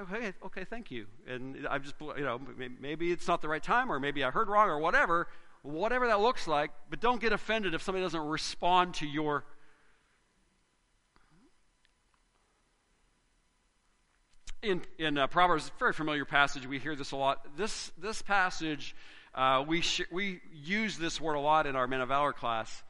[0.00, 1.06] Okay, okay, thank you.
[1.26, 2.40] And I'm just, you know,
[2.80, 5.28] maybe it's not the right time or maybe I heard wrong or whatever,
[5.62, 9.44] whatever that looks like, but don't get offended if somebody doesn't respond to your
[14.62, 16.66] in, in uh, Proverbs, very familiar passage.
[16.66, 17.56] We hear this a lot.
[17.56, 18.94] This, this passage,
[19.34, 22.82] uh, we, sh- we use this word a lot in our Men of Valor class.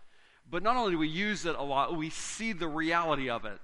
[0.51, 3.59] But not only do we use it a lot, we see the reality of it.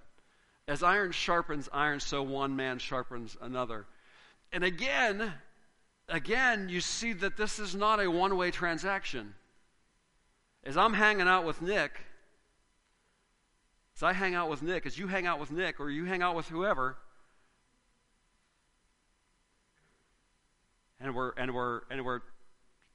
[0.66, 3.86] As iron sharpens iron, so one man sharpens another.
[4.52, 5.34] And again,
[6.08, 9.34] again, you see that this is not a one way transaction.
[10.64, 12.00] As I'm hanging out with Nick,
[13.96, 16.22] as I hang out with Nick, as you hang out with Nick, or you hang
[16.22, 16.96] out with whoever,
[20.98, 22.20] and we're and we're and we're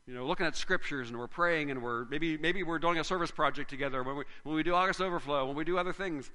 [0.07, 3.03] you know looking at scriptures and we're praying and we're maybe maybe we're doing a
[3.03, 6.31] service project together when we when we do August Overflow when we do other things.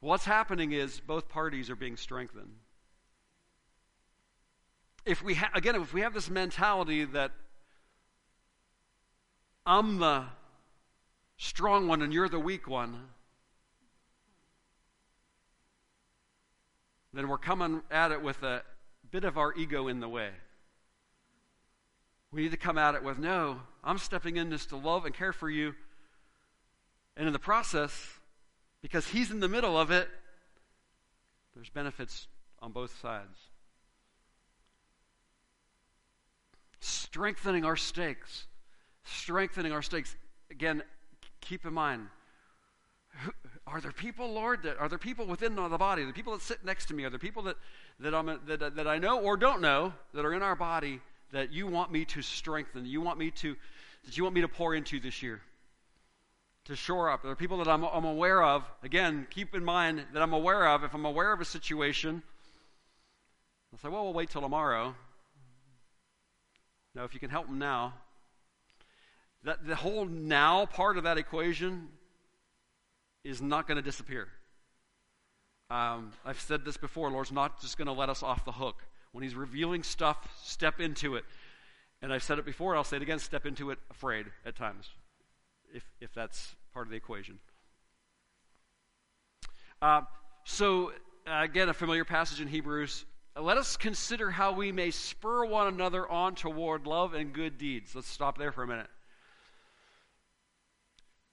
[0.00, 2.56] What's happening is both parties are being strengthened.
[5.04, 7.32] If we ha- again, if we have this mentality that
[9.66, 10.24] I'm the
[11.36, 13.08] strong one and you're the weak one,
[17.12, 18.62] then we're coming at it with a
[19.10, 20.30] bit of our ego in the way.
[22.32, 25.14] We need to come at it with no, I'm stepping in just to love and
[25.14, 25.74] care for you.
[27.16, 28.19] And in the process,
[28.82, 30.08] because He's in the middle of it,
[31.54, 32.28] there's benefits
[32.60, 33.38] on both sides.
[36.80, 38.46] Strengthening our stakes.
[39.04, 40.16] Strengthening our stakes.
[40.50, 40.82] Again,
[41.40, 42.08] keep in mind
[43.66, 46.64] are there people, Lord, that are there people within the body, the people that sit
[46.64, 47.56] next to me, are there people that,
[48.00, 51.00] that, I'm, that, that I know or don't know that are in our body
[51.32, 53.56] that you want me to strengthen, you want me to,
[54.04, 55.40] that you want me to pour into this year?
[56.70, 57.22] To shore up.
[57.22, 58.62] There are people that I'm, I'm aware of.
[58.84, 60.84] Again, keep in mind that I'm aware of.
[60.84, 62.22] If I'm aware of a situation,
[63.72, 64.94] I'll say, well, we'll wait till tomorrow.
[66.94, 67.94] Now, if you can help them now,
[69.42, 71.88] that the whole now part of that equation
[73.24, 74.28] is not going to disappear.
[75.70, 78.84] Um, I've said this before Lord's not just going to let us off the hook.
[79.10, 81.24] When He's revealing stuff, step into it.
[82.00, 84.90] And I've said it before, I'll say it again step into it afraid at times,
[85.74, 87.38] if, if that's part of the equation.
[89.82, 90.02] Uh,
[90.44, 90.92] so,
[91.26, 93.04] uh, again, a familiar passage in Hebrews.
[93.36, 97.94] Let us consider how we may spur one another on toward love and good deeds.
[97.94, 98.88] Let's stop there for a minute.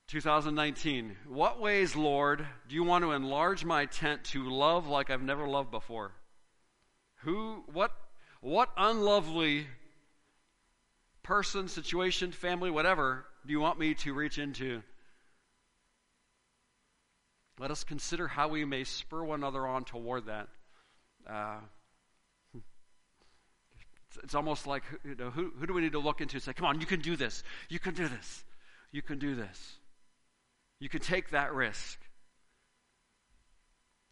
[0.07, 1.17] 2019.
[1.27, 5.47] What ways, Lord, do you want to enlarge my tent to love like I've never
[5.47, 6.13] loved before?
[7.23, 7.91] Who, what,
[8.39, 9.67] what unlovely
[11.23, 14.81] person, situation, family, whatever, do you want me to reach into?
[17.59, 20.47] Let us consider how we may spur one another on toward that.
[21.27, 21.57] Uh,
[22.53, 26.43] it's, it's, almost like, you know, who, who do we need to look into and
[26.43, 27.43] say, come on, you can do this.
[27.69, 28.43] You can do this.
[28.91, 29.77] You can do this.
[30.79, 31.99] You can take that risk.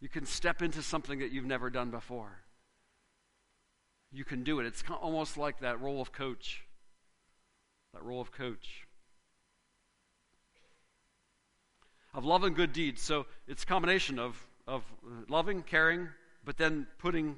[0.00, 2.40] You can step into something that you've never done before.
[4.12, 4.66] You can do it.
[4.66, 6.64] It's almost like that role of coach.
[7.94, 8.85] That role of coach.
[12.16, 13.02] Of love and good deeds.
[13.02, 14.82] So it's a combination of, of
[15.28, 16.08] loving, caring,
[16.46, 17.36] but then putting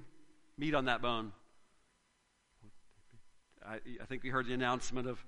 [0.56, 1.32] meat on that bone.
[3.66, 5.18] I, I think we heard the announcement of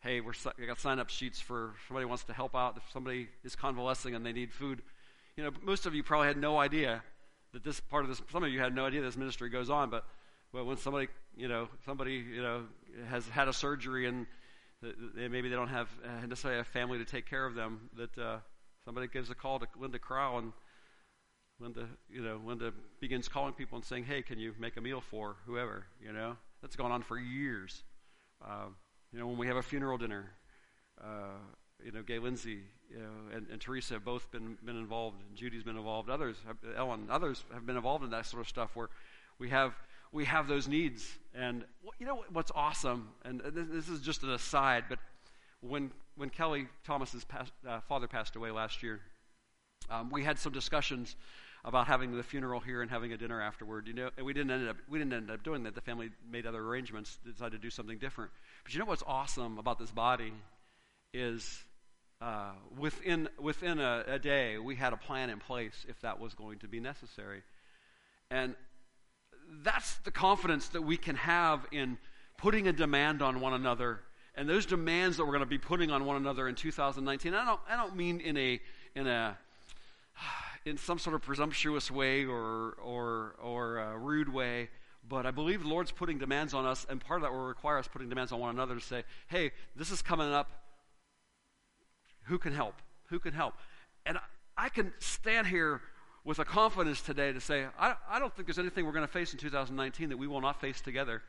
[0.00, 3.28] hey, we're, we got sign up sheets for somebody wants to help out if somebody
[3.42, 4.82] is convalescing and they need food.
[5.36, 7.02] You know, most of you probably had no idea
[7.52, 9.88] that this part of this, some of you had no idea this ministry goes on,
[9.88, 10.04] but,
[10.52, 12.64] but when somebody, you know, somebody, you know,
[13.08, 14.26] has had a surgery and
[14.82, 18.18] they, maybe they don't have uh, necessarily a family to take care of them, that
[18.18, 18.38] uh,
[18.84, 20.52] somebody gives a call to Linda Crow and
[21.60, 25.00] Linda, you know, Linda begins calling people and saying, hey, can you make a meal
[25.00, 26.36] for whoever, you know?
[26.60, 27.84] That's gone on for years.
[28.44, 28.76] Um,
[29.12, 30.32] you know, when we have a funeral dinner,
[31.02, 31.38] uh,
[31.84, 35.62] you know, Gay Lindsay you know, and, and, Teresa have both been, been involved, Judy's
[35.62, 36.10] been involved.
[36.10, 38.88] Others, have, Ellen, others have been involved in that sort of stuff where
[39.38, 39.74] we have
[40.12, 41.18] we have those needs.
[41.34, 41.64] And
[41.98, 44.98] you know what's awesome, and this is just an aside, but
[45.60, 49.00] when when Kelly Thomas's past, uh, father passed away last year,
[49.90, 51.16] um, we had some discussions
[51.64, 53.88] about having the funeral here and having a dinner afterward.
[53.88, 55.74] You know, and we didn't end up we didn't end up doing that.
[55.74, 58.30] The family made other arrangements, decided to do something different.
[58.62, 60.32] But you know what's awesome about this body
[61.12, 61.62] is
[62.20, 66.34] uh, within within a, a day we had a plan in place if that was
[66.34, 67.42] going to be necessary,
[68.30, 68.54] and
[69.62, 71.98] that's the confidence that we can have in
[72.38, 74.00] putting a demand on one another
[74.36, 77.44] and those demands that we're going to be putting on one another in 2019 i
[77.44, 78.60] don't, I don't mean in a
[78.94, 79.36] in a
[80.64, 84.68] in some sort of presumptuous way or, or, or rude way,
[85.08, 87.78] but I believe the Lord's putting demands on us, and part of that will require
[87.78, 90.50] us putting demands on one another to say, hey, this is coming up.
[92.24, 92.76] Who can help?
[93.08, 93.54] Who can help?
[94.06, 94.18] And
[94.56, 95.82] I can stand here
[96.24, 99.12] with a confidence today to say, I, I don't think there's anything we're going to
[99.12, 101.22] face in 2019 that we will not face together.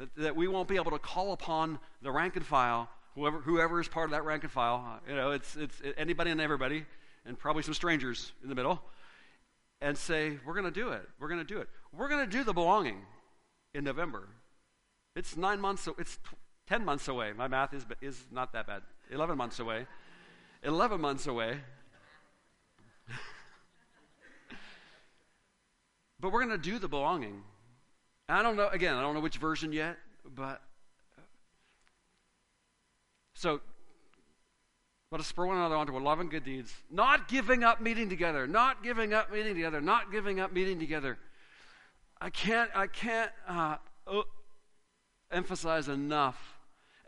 [0.00, 3.82] That, that we won't be able to call upon the rank and file, whoever, whoever
[3.82, 4.82] is part of that rank and file.
[4.82, 6.86] Uh, you know, it's, it's anybody and everybody
[7.26, 8.80] and probably some strangers in the middle
[9.82, 11.06] and say, We're going to do it.
[11.18, 11.68] We're going to do it.
[11.92, 13.02] We're going to do the belonging
[13.74, 14.26] in November.
[15.14, 16.18] It's nine months, it's
[16.66, 17.34] 10 months away.
[17.36, 18.80] My math is, is not that bad.
[19.10, 19.86] 11 months away.
[20.62, 21.58] 11 months away.
[26.20, 27.42] but we're going to do the belonging.
[28.30, 29.96] I don't know, again, I don't know which version yet,
[30.36, 30.62] but.
[33.34, 33.60] So
[35.10, 38.08] let us spur one another on to love and good deeds, not giving up meeting
[38.08, 41.18] together, not giving up meeting together, not giving up meeting together.
[42.20, 43.76] I can't, I can't uh,
[45.32, 46.38] emphasize enough.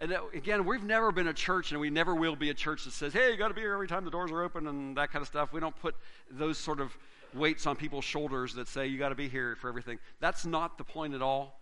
[0.00, 2.84] And that, again, we've never been a church, and we never will be a church
[2.86, 4.96] that says, "Hey, you got to be here every time the doors are open," and
[4.96, 5.52] that kind of stuff.
[5.52, 5.94] We don't put
[6.28, 6.96] those sort of
[7.34, 9.98] weights on people's shoulders that say you got to be here for everything.
[10.20, 11.60] That's not the point at all.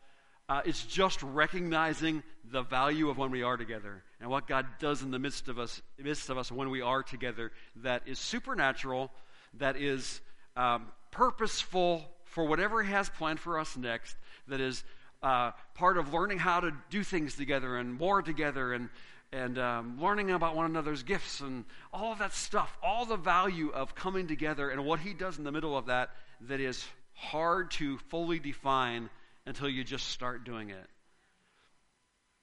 [0.49, 5.03] Uh, it's just recognizing the value of when we are together and what God does
[5.03, 7.53] in the midst of us, midst of us when we are together.
[7.77, 9.13] That is supernatural.
[9.59, 10.21] That is
[10.57, 14.17] um, purposeful for whatever He has planned for us next.
[14.49, 14.83] That is
[15.23, 18.89] uh, part of learning how to do things together and more together and
[19.33, 23.71] and um, learning about one another's gifts and all of that stuff, all the value
[23.71, 26.11] of coming together and what he does in the middle of that
[26.43, 29.09] that is hard to fully define
[29.47, 30.87] until you just start doing it.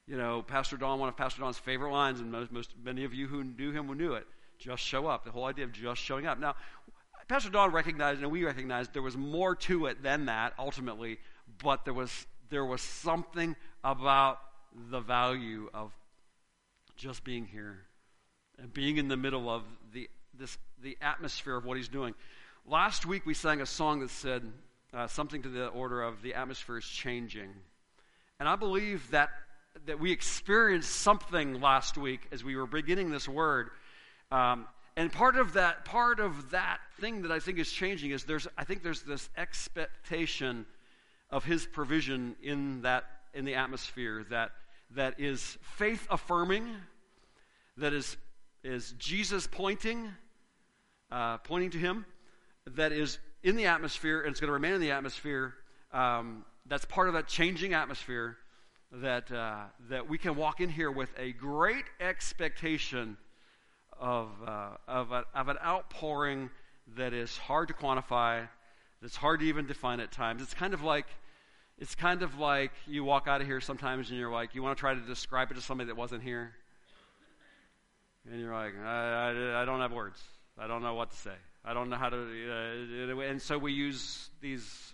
[0.08, 3.14] You know, Pastor Don, one of Pastor Don's favorite lines, and most, most many of
[3.14, 4.26] you who knew him knew it
[4.58, 5.26] just show up.
[5.26, 6.40] The whole idea of just showing up.
[6.40, 6.56] Now,
[7.28, 11.20] Pastor Don recognized, and we recognized, there was more to it than that ultimately,
[11.62, 14.40] but there was, there was something about
[14.90, 15.92] the value of
[16.98, 17.80] just being here
[18.60, 22.14] and being in the middle of the, this, the atmosphere of what he's doing.
[22.66, 24.44] Last week we sang a song that said,
[24.94, 27.54] uh, something to the order of the atmosphere is changing.
[28.40, 29.30] And I believe that,
[29.86, 33.70] that we experienced something last week as we were beginning this word.
[34.32, 38.24] Um, and part of that part of that thing that I think is changing is
[38.24, 40.66] there's I think there's this expectation
[41.30, 44.52] of his provision in that in the atmosphere that
[44.92, 46.68] that is faith affirming,
[47.78, 48.18] that is
[48.64, 50.10] is Jesus pointing,
[51.12, 52.06] uh, pointing to him,
[52.76, 55.54] that is in the atmosphere and it's going to remain in the atmosphere.
[55.94, 58.38] Um, that's part of that changing atmosphere
[58.92, 63.16] that, uh, that we can walk in here with a great expectation
[64.00, 66.50] of, uh, of, a, of an outpouring
[66.98, 68.48] that is hard to quantify,
[69.02, 70.42] that's hard to even define at times.
[70.42, 71.08] It's kind of like
[71.80, 74.76] it's kind of like you walk out of here sometimes and you're like, you want
[74.78, 76.54] to try to describe it to somebody that wasn't here.
[78.30, 80.22] And you're like, I, I, I don't have words.
[80.58, 81.36] I don't know what to say.
[81.64, 82.18] I don't know how to.
[82.18, 84.94] Uh, and so we use these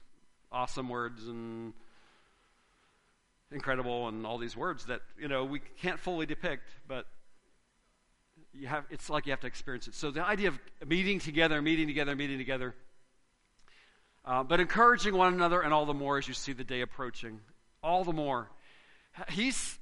[0.52, 1.74] awesome words and
[3.52, 7.06] incredible and all these words that you know we can't fully depict, but
[8.54, 8.86] you have.
[8.90, 9.96] It's like you have to experience it.
[9.96, 12.76] So the idea of meeting together, meeting together, meeting together,
[14.26, 17.40] uh, but encouraging one another, and all the more as you see the day approaching,
[17.82, 18.50] all the more.
[19.30, 19.80] He's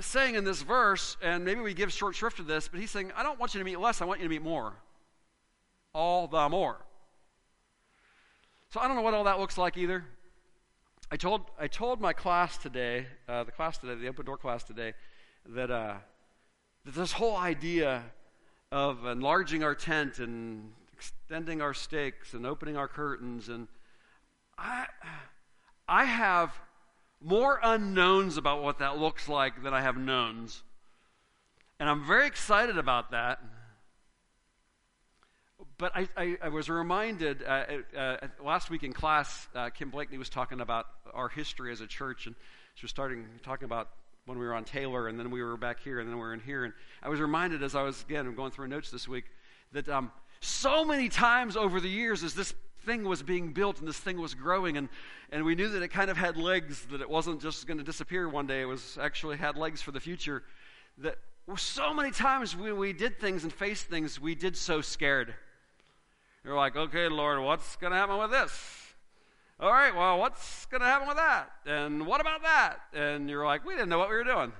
[0.00, 3.12] saying in this verse, and maybe we give short shrift to this, but he's saying,
[3.16, 4.74] I don't want you to meet less, I want you to meet more
[5.94, 6.76] all the more.
[8.70, 10.04] So I don't know what all that looks like either.
[11.10, 14.64] I told, I told my class today, uh, the class today, the open door class
[14.64, 14.94] today,
[15.46, 15.94] that, uh,
[16.84, 18.02] that this whole idea
[18.72, 23.68] of enlarging our tent and extending our stakes and opening our curtains and
[24.58, 24.86] I,
[25.88, 26.52] I have
[27.20, 30.62] more unknowns about what that looks like than I have knowns.
[31.80, 33.40] And I'm very excited about that
[35.78, 37.64] but I, I, I, was reminded uh,
[37.96, 41.86] uh, last week in class, uh, Kim Blakeney was talking about our history as a
[41.86, 42.34] church, and
[42.74, 43.90] she was starting talking about
[44.26, 46.34] when we were on Taylor, and then we were back here, and then we were
[46.34, 46.64] in here.
[46.64, 49.24] And I was reminded as I was, again, going through notes this week,
[49.72, 53.88] that um, so many times over the years, as this thing was being built and
[53.88, 54.88] this thing was growing, and,
[55.32, 57.84] and we knew that it kind of had legs, that it wasn't just going to
[57.84, 60.42] disappear one day, it was actually had legs for the future,
[60.98, 61.18] that
[61.56, 65.34] so many times when we did things and faced things, we did so scared
[66.44, 68.52] you're like, okay, Lord, what's going to happen with this?
[69.58, 71.50] All right, well, what's going to happen with that?
[71.64, 72.80] And what about that?
[72.92, 74.52] And you're like, we didn't know what we were doing.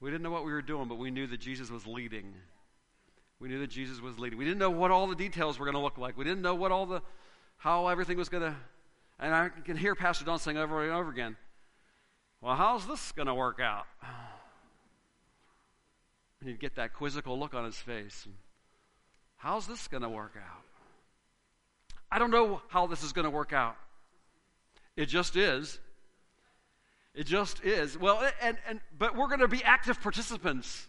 [0.00, 2.34] We didn't know what we were doing, but we knew that Jesus was leading.
[3.42, 4.38] We knew that Jesus was leading.
[4.38, 6.16] We didn't know what all the details were going to look like.
[6.16, 7.02] We didn't know what all the,
[7.56, 8.54] how everything was going to,
[9.18, 11.36] and I can hear Pastor Don saying over and over again,
[12.40, 13.86] well, how's this going to work out?
[16.38, 18.28] And he'd get that quizzical look on his face.
[19.38, 20.62] How's this going to work out?
[22.12, 23.74] I don't know how this is going to work out.
[24.96, 25.80] It just is.
[27.12, 27.98] It just is.
[27.98, 30.86] Well, and, and but we're going to be active participants.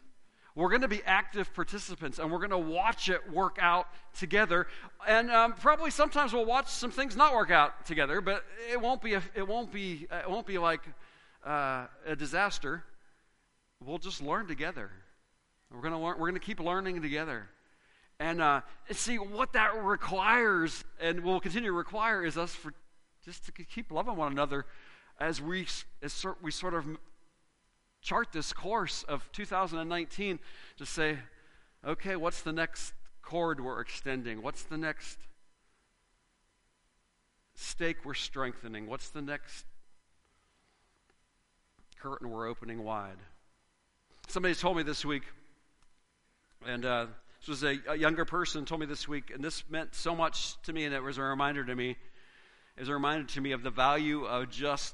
[0.56, 3.88] We're going to be active participants, and we're going to watch it work out
[4.18, 4.68] together.
[5.08, 9.01] And um, probably sometimes we'll watch some things not work out together, but it won't
[9.01, 9.16] be.
[9.16, 10.08] A, it won't be.
[10.12, 10.82] It won't be like
[11.43, 12.84] uh, a disaster.
[13.84, 14.91] We'll just learn together.
[15.72, 16.20] We're going to learn.
[16.20, 17.49] We're going to keep learning together.
[18.20, 22.74] And uh, see, what that requires and will continue to require is us for
[23.26, 24.66] just to keep loving one another
[25.20, 25.66] as we,
[26.01, 26.86] as we sort of
[28.04, 30.39] chart this course of 2019
[30.78, 31.18] to say,
[31.86, 34.41] okay, what's the next cord we're extending?
[34.41, 35.18] What's the next
[37.56, 38.88] stake we're strengthening?
[38.88, 39.66] What's the next
[42.01, 43.18] curtain we're opening wide?
[44.28, 45.24] Somebody told me this week,
[46.68, 47.08] and uh,
[47.39, 50.62] this was a, a, younger person told me this week, and this meant so much
[50.64, 51.95] to me, and it was a reminder to me.
[52.78, 54.93] is a reminder to me of the value of just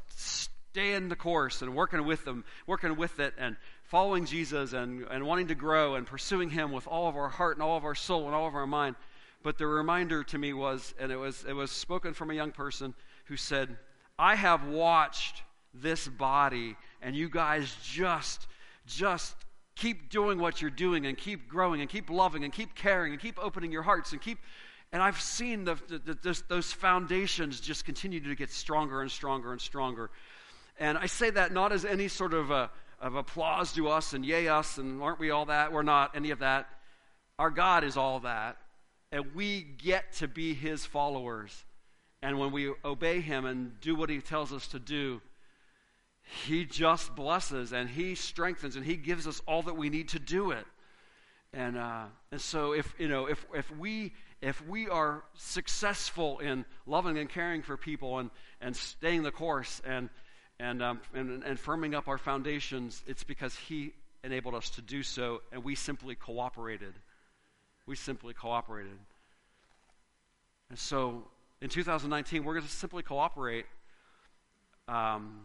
[0.72, 5.04] staying in the course and working with them, working with it, and following Jesus and,
[5.10, 7.86] and wanting to grow and pursuing Him with all of our heart and all of
[7.86, 8.96] our soul and all of our mind.
[9.42, 12.52] But the reminder to me was, and it was, it was spoken from a young
[12.52, 12.94] person
[13.26, 13.78] who said,
[14.20, 15.42] I have watched
[15.74, 18.48] this body, and you guys just,
[18.86, 19.36] just
[19.76, 23.22] keep doing what you're doing and keep growing and keep loving and keep caring and
[23.22, 24.38] keep opening your hearts and keep
[24.92, 29.52] and I've seen the, the, the, those foundations just continue to get stronger and stronger
[29.52, 30.10] and stronger.
[30.80, 32.72] And I say that not as any sort of, a,
[33.02, 35.74] of applause to us and yay us and aren't we all that?
[35.74, 36.70] We're not any of that.
[37.38, 38.58] Our God is all that.
[39.12, 41.66] And we get to be his followers.
[42.22, 45.22] And when we obey him and do what he tells us to do,
[46.46, 50.20] he just blesses and he strengthens and he gives us all that we need to
[50.20, 50.66] do it.
[51.52, 56.64] And, uh, and so if, you know, if, if, we, if we are successful in
[56.86, 58.30] loving and caring for people and,
[58.62, 60.10] and staying the course and,
[60.60, 63.94] and, um, and, and firming up our foundations, it's because he
[64.24, 66.94] enabled us to do so and we simply cooperated.
[67.86, 68.98] We simply cooperated.
[70.70, 71.24] And so
[71.62, 73.66] in 2019, we're going to simply cooperate.
[74.88, 75.42] Um,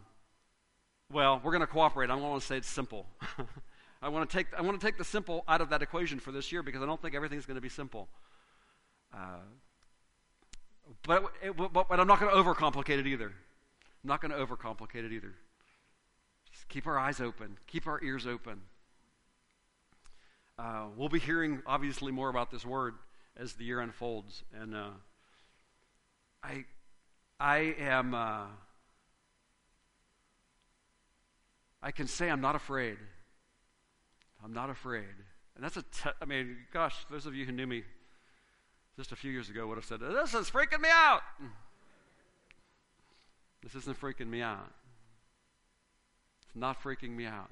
[1.13, 2.11] well, we're going to cooperate.
[2.11, 3.07] I don't want to say it's simple.
[4.03, 6.31] I want to take I want to take the simple out of that equation for
[6.31, 8.09] this year because I don't think everything's going to be simple.
[9.15, 9.39] Uh,
[11.07, 13.33] but, it, but, but I'm not going to overcomplicate it either.
[14.05, 15.33] I'm not going to overcomplicate it either.
[16.53, 18.61] Just keep our eyes open, keep our ears open.
[20.59, 22.95] Uh, we'll be hearing obviously more about this word
[23.37, 24.91] as the year unfolds, and uh,
[26.43, 26.65] I
[27.41, 28.15] I am.
[28.15, 28.45] Uh,
[31.83, 32.99] I can say I'm not afraid.
[34.45, 35.05] I'm not afraid.
[35.57, 35.85] And that's a,
[36.21, 37.83] I mean, gosh, those of you who knew me
[38.97, 41.23] just a few years ago would have said, This is freaking me out.
[43.65, 44.71] This isn't freaking me out.
[46.43, 47.51] It's not freaking me out.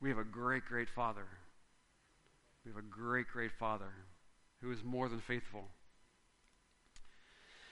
[0.00, 1.24] We have a great, great Father.
[2.64, 3.90] We have a great, great Father
[4.60, 5.64] who is more than faithful.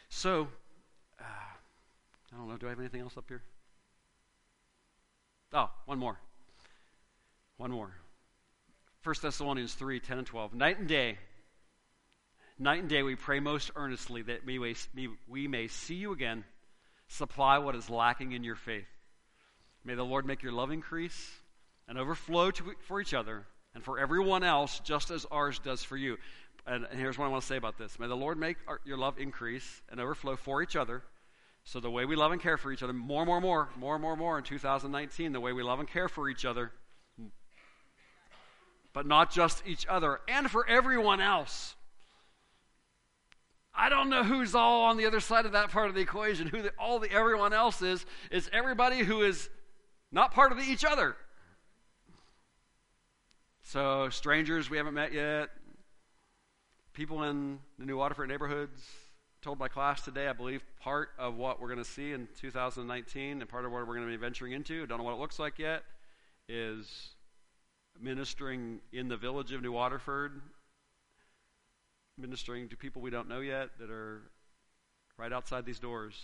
[0.09, 0.49] So,
[1.21, 1.25] uh,
[2.33, 3.43] I don't know, do I have anything else up here?
[5.53, 6.19] Oh, one more.
[7.59, 7.93] One more.
[9.03, 10.55] 1 Thessalonians 3 10 and 12.
[10.55, 11.19] Night and day,
[12.59, 14.75] night and day, we pray most earnestly that we may,
[15.29, 16.45] we may see you again,
[17.15, 18.89] supply what is lacking in your faith.
[19.85, 21.33] May the Lord make your love increase
[21.87, 25.97] and overflow to, for each other and for everyone else, just as ours does for
[25.97, 26.17] you.
[26.67, 28.81] And, and here's what I want to say about this May the Lord make our,
[28.85, 31.03] your love increase and overflow for each other
[31.65, 34.17] so the way we love and care for each other, more, more, more, more, more,
[34.17, 36.73] more in 2019, the way we love and care for each other,
[38.93, 41.75] but not just each other, and for everyone else.
[43.75, 46.47] I don't know who's all on the other side of that part of the equation.
[46.47, 49.49] Who the, all the everyone else is is everybody who is
[50.13, 51.17] not part of the each other.
[53.63, 55.49] So strangers we haven't met yet,
[56.93, 58.81] people in the New Waterford neighborhoods,
[59.43, 63.41] told my class today, I believe part of what we're going to see in 2019
[63.41, 65.21] and part of what we're going to be venturing into, I don't know what it
[65.21, 65.83] looks like yet,
[66.49, 67.11] is
[68.01, 70.41] ministering in the village of New Waterford,
[72.19, 74.23] ministering to people we don't know yet that are
[75.19, 76.15] right outside these doors.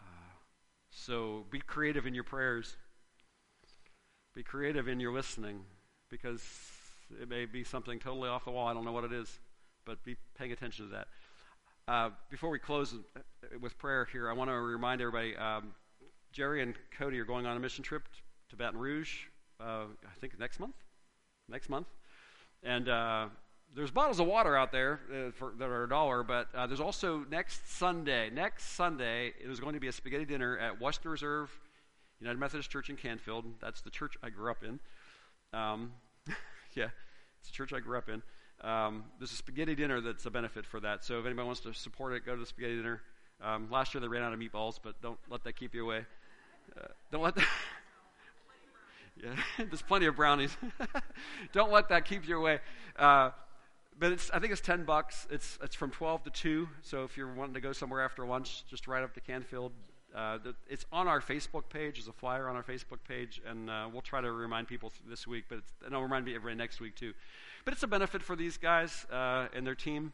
[0.00, 0.04] Uh,
[0.90, 2.76] so be creative in your prayers.
[4.34, 5.60] Be creative in your listening
[6.10, 6.42] because
[7.20, 8.68] it may be something totally off the wall.
[8.68, 9.38] I don't know what it is
[9.86, 11.08] but be paying attention to that.
[11.88, 12.94] Uh, before we close
[13.60, 15.72] with prayer here, I want to remind everybody um,
[16.32, 18.02] Jerry and Cody are going on a mission trip
[18.50, 19.26] to Baton Rouge,
[19.60, 20.74] uh, I think next month.
[21.48, 21.86] Next month.
[22.64, 23.26] And uh,
[23.76, 26.80] there's bottles of water out there uh, for, that are a dollar, but uh, there's
[26.80, 28.30] also next Sunday.
[28.30, 31.50] Next Sunday, there's going to be a spaghetti dinner at Western Reserve
[32.18, 33.44] United Methodist Church in Canfield.
[33.60, 34.80] That's the church I grew up in.
[35.52, 35.92] Um,
[36.74, 36.88] yeah,
[37.38, 38.22] it's the church I grew up in.
[38.62, 41.04] Um, there's a spaghetti dinner that's a benefit for that.
[41.04, 43.02] So if anybody wants to support it, go to the spaghetti dinner.
[43.44, 46.06] Um, last year they ran out of meatballs, but don't let that keep you away.
[46.74, 47.46] Uh, don't let that.
[49.22, 50.56] yeah, there's plenty of brownies.
[51.52, 52.60] don't let that keep you away.
[52.98, 53.32] Uh,
[53.98, 55.26] but it's, I think it's 10 bucks.
[55.30, 56.68] It's, it's from 12 to 2.
[56.82, 59.72] So if you're wanting to go somewhere after lunch, just right up to Canfield.
[60.14, 61.96] Uh, the, it's on our Facebook page.
[61.96, 65.26] There's a flyer on our Facebook page, and uh, we'll try to remind people this
[65.26, 67.12] week, but and I'll remind everybody next week too.
[67.64, 70.12] But it's a benefit for these guys uh, and their team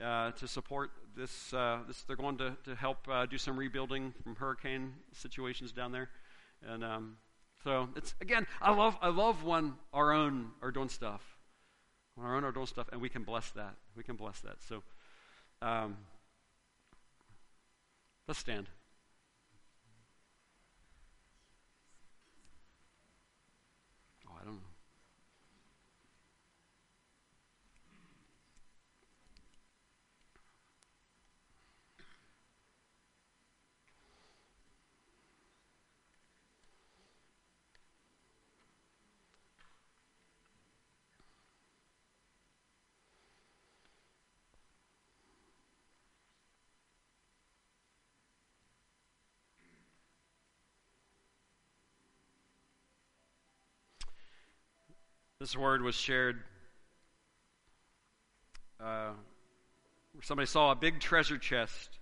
[0.00, 2.02] uh, to support this, uh, this.
[2.02, 6.08] They're going to, to help uh, do some rebuilding from hurricane situations down there.
[6.64, 7.16] And um,
[7.64, 11.31] so it's, again, I love, I love when our own are doing stuff.
[12.20, 13.74] Our own doing stuff, and we can bless that.
[13.96, 14.62] We can bless that.
[14.62, 14.82] So
[15.62, 15.96] Um,
[18.26, 18.68] let's stand.
[24.26, 24.60] Oh, I don't know.
[55.42, 56.40] This word was shared.
[58.80, 59.10] Uh,
[60.22, 61.98] somebody saw a big treasure chest,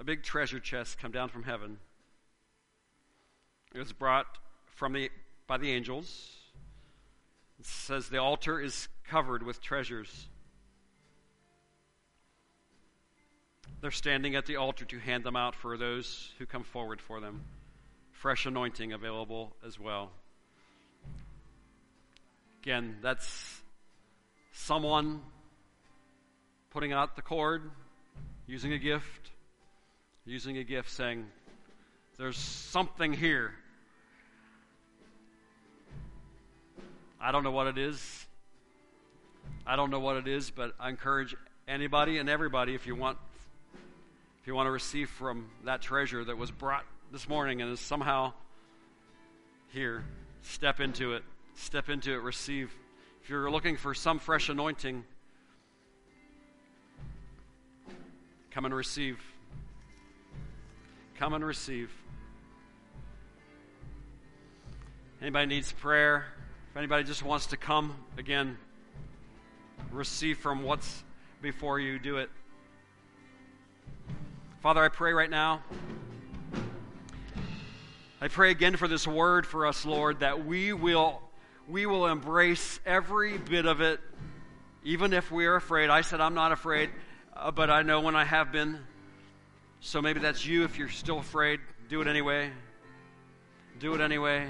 [0.00, 1.78] a big treasure chest come down from heaven.
[3.72, 4.26] It was brought
[4.74, 5.08] from the
[5.46, 6.32] by the angels.
[7.60, 10.26] It says the altar is covered with treasures.
[13.80, 17.20] They're standing at the altar to hand them out for those who come forward for
[17.20, 17.44] them.
[18.10, 20.10] Fresh anointing available as well.
[22.68, 23.62] Again, that's
[24.52, 25.22] someone
[26.68, 27.62] putting out the cord,
[28.46, 29.30] using a gift,
[30.26, 31.24] using a gift, saying,
[32.18, 33.54] There's something here.
[37.18, 38.26] I don't know what it is.
[39.66, 41.34] I don't know what it is, but I encourage
[41.66, 43.16] anybody and everybody if you want
[44.42, 47.80] if you want to receive from that treasure that was brought this morning and is
[47.80, 48.34] somehow
[49.72, 50.04] here,
[50.42, 51.24] step into it
[51.58, 52.72] step into it, receive.
[53.22, 55.04] If you're looking for some fresh anointing,
[58.50, 59.18] come and receive.
[61.18, 61.90] Come and receive.
[65.20, 66.26] Anybody needs prayer?
[66.70, 68.56] If anybody just wants to come, again,
[69.90, 71.02] receive from what's
[71.42, 72.30] before you, do it.
[74.60, 75.62] Father, I pray right now.
[78.20, 81.20] I pray again for this word for us, Lord, that we will
[81.68, 84.00] we will embrace every bit of it,
[84.84, 85.90] even if we are afraid.
[85.90, 86.88] I said, I'm not afraid,
[87.36, 88.78] uh, but I know when I have been.
[89.80, 91.60] So maybe that's you if you're still afraid.
[91.88, 92.50] Do it anyway.
[93.78, 94.48] Do it anyway.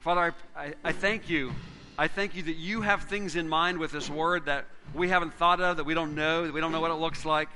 [0.00, 1.52] Father, I, I, I thank you.
[1.98, 5.34] I thank you that you have things in mind with this word that we haven't
[5.34, 7.48] thought of, that we don't know, that we don't know what it looks like.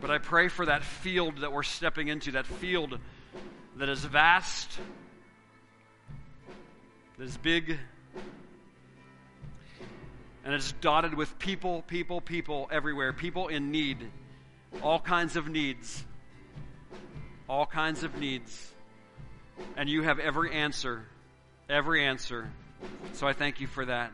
[0.00, 2.98] But I pray for that field that we're stepping into, that field
[3.78, 4.68] that is vast,
[7.16, 7.78] that is big,
[10.44, 14.10] and it's dotted with people, people, people everywhere, people in need,
[14.82, 16.04] all kinds of needs,
[17.48, 18.72] all kinds of needs.
[19.76, 21.04] And you have every answer,
[21.68, 22.50] every answer.
[23.12, 24.10] So I thank you for that.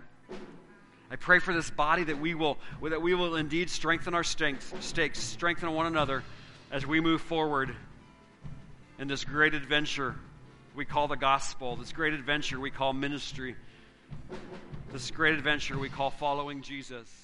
[1.10, 4.72] I pray for this body that we will that we will indeed strengthen our stakes,
[5.14, 6.22] strengthen one another
[6.70, 7.74] as we move forward
[9.04, 10.14] in this great adventure
[10.74, 13.54] we call the gospel, this great adventure we call ministry,
[14.94, 17.23] this great adventure we call following Jesus.